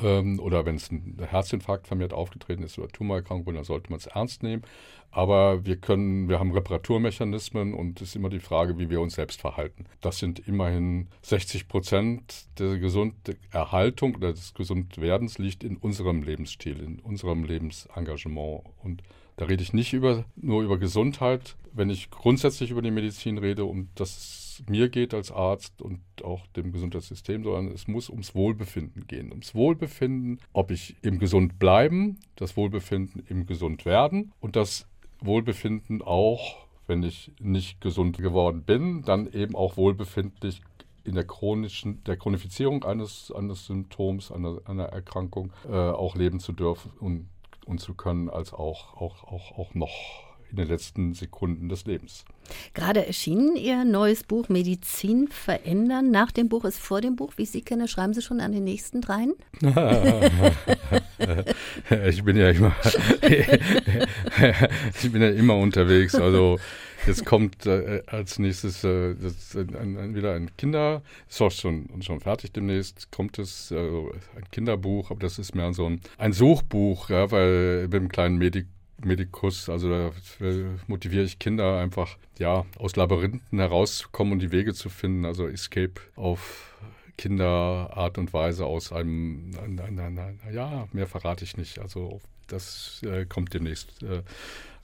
[0.03, 4.07] Ähm, oder wenn es ein Herzinfarkt vermehrt aufgetreten ist oder Tumorerkrankung, dann sollte man es
[4.07, 4.63] ernst nehmen.
[5.11, 9.15] Aber wir können, wir haben Reparaturmechanismen und es ist immer die Frage, wie wir uns
[9.15, 9.85] selbst verhalten.
[10.01, 16.99] Das sind immerhin 60 Prozent der Gesunderhaltung oder des Gesundwerdens liegt in unserem Lebensstil, in
[16.99, 18.63] unserem Lebensengagement.
[18.83, 19.03] Und
[19.37, 23.65] da rede ich nicht über, nur über Gesundheit, wenn ich grundsätzlich über die Medizin rede,
[23.65, 29.07] um das mir geht als Arzt und auch dem Gesundheitssystem, sondern es muss ums Wohlbefinden
[29.07, 29.31] gehen.
[29.31, 34.87] Ums Wohlbefinden, ob ich im Gesund bleiben, das Wohlbefinden im Gesund werden und das
[35.21, 40.61] Wohlbefinden auch, wenn ich nicht gesund geworden bin, dann eben auch wohlbefindlich
[41.05, 46.53] in der chronischen, der Chronifizierung eines, eines Symptoms, einer, einer Erkrankung äh, auch leben zu
[46.53, 47.29] dürfen und,
[47.67, 49.91] und zu können, als auch, auch, auch, auch noch
[50.53, 52.25] in den letzten Sekunden des Lebens.
[52.75, 56.11] Gerade erschienen Ihr neues Buch Medizin verändern.
[56.11, 57.33] Nach dem Buch ist vor dem Buch.
[57.37, 59.33] Wie ich Sie kenne, schreiben Sie schon an den nächsten dreien?
[62.07, 62.77] ich bin ja immer,
[65.03, 66.15] ich bin ja immer unterwegs.
[66.15, 66.59] Also
[67.07, 71.89] Jetzt kommt äh, als nächstes äh, das, ein, ein, wieder ein Kinder, ist auch schon,
[72.03, 76.33] schon fertig demnächst, kommt es, äh, ein Kinderbuch, aber das ist mehr so ein, ein
[76.33, 78.67] Suchbuch, ja, weil mit einem kleinen Medik
[79.05, 80.13] Medikus, also da
[80.87, 85.95] motiviere ich Kinder einfach, ja, aus Labyrinthen herauszukommen und die Wege zu finden, also Escape
[86.15, 86.73] auf
[87.19, 93.03] Kinderart und Weise aus einem, na, na, na, ja, mehr verrate ich nicht, also das
[93.05, 94.23] äh, kommt demnächst äh,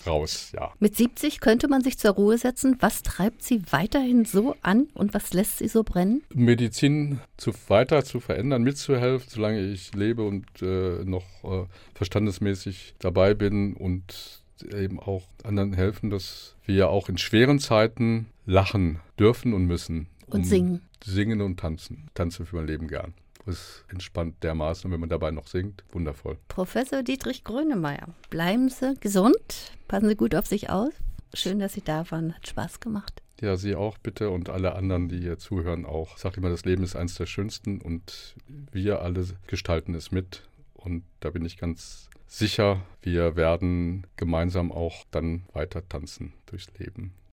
[0.07, 0.73] raus, ja.
[0.79, 2.77] Mit 70 könnte man sich zur Ruhe setzen.
[2.81, 6.23] Was treibt Sie weiterhin so an und was lässt Sie so brennen?
[6.35, 13.35] Medizin zu, weiter zu verändern, mitzuhelfen, solange ich lebe und äh, noch äh, verstandesmäßig dabei
[13.35, 14.43] bin und
[14.75, 20.09] eben auch anderen helfen, dass wir ja auch in schweren Zeiten lachen dürfen und müssen.
[20.27, 20.83] Und um singen.
[21.05, 22.09] Singen und tanzen.
[22.15, 23.15] Tanzen für mein Leben gern
[23.49, 25.85] es entspannt dermaßen, wenn man dabei noch singt.
[25.93, 26.39] Wundervoll.
[26.49, 30.93] Professor Dietrich Grönemeyer, bleiben Sie gesund, passen Sie gut auf sich auf.
[31.35, 32.35] Schön, dass Sie da waren.
[32.35, 33.23] Hat Spaß gemacht.
[33.41, 36.17] Ja, Sie auch bitte und alle anderen, die hier zuhören, auch.
[36.17, 38.35] Ich sage immer, das Leben ist eines der schönsten und
[38.73, 40.43] wir alle gestalten es mit.
[40.75, 47.13] Und da bin ich ganz sicher, wir werden gemeinsam auch dann weiter tanzen durchs Leben.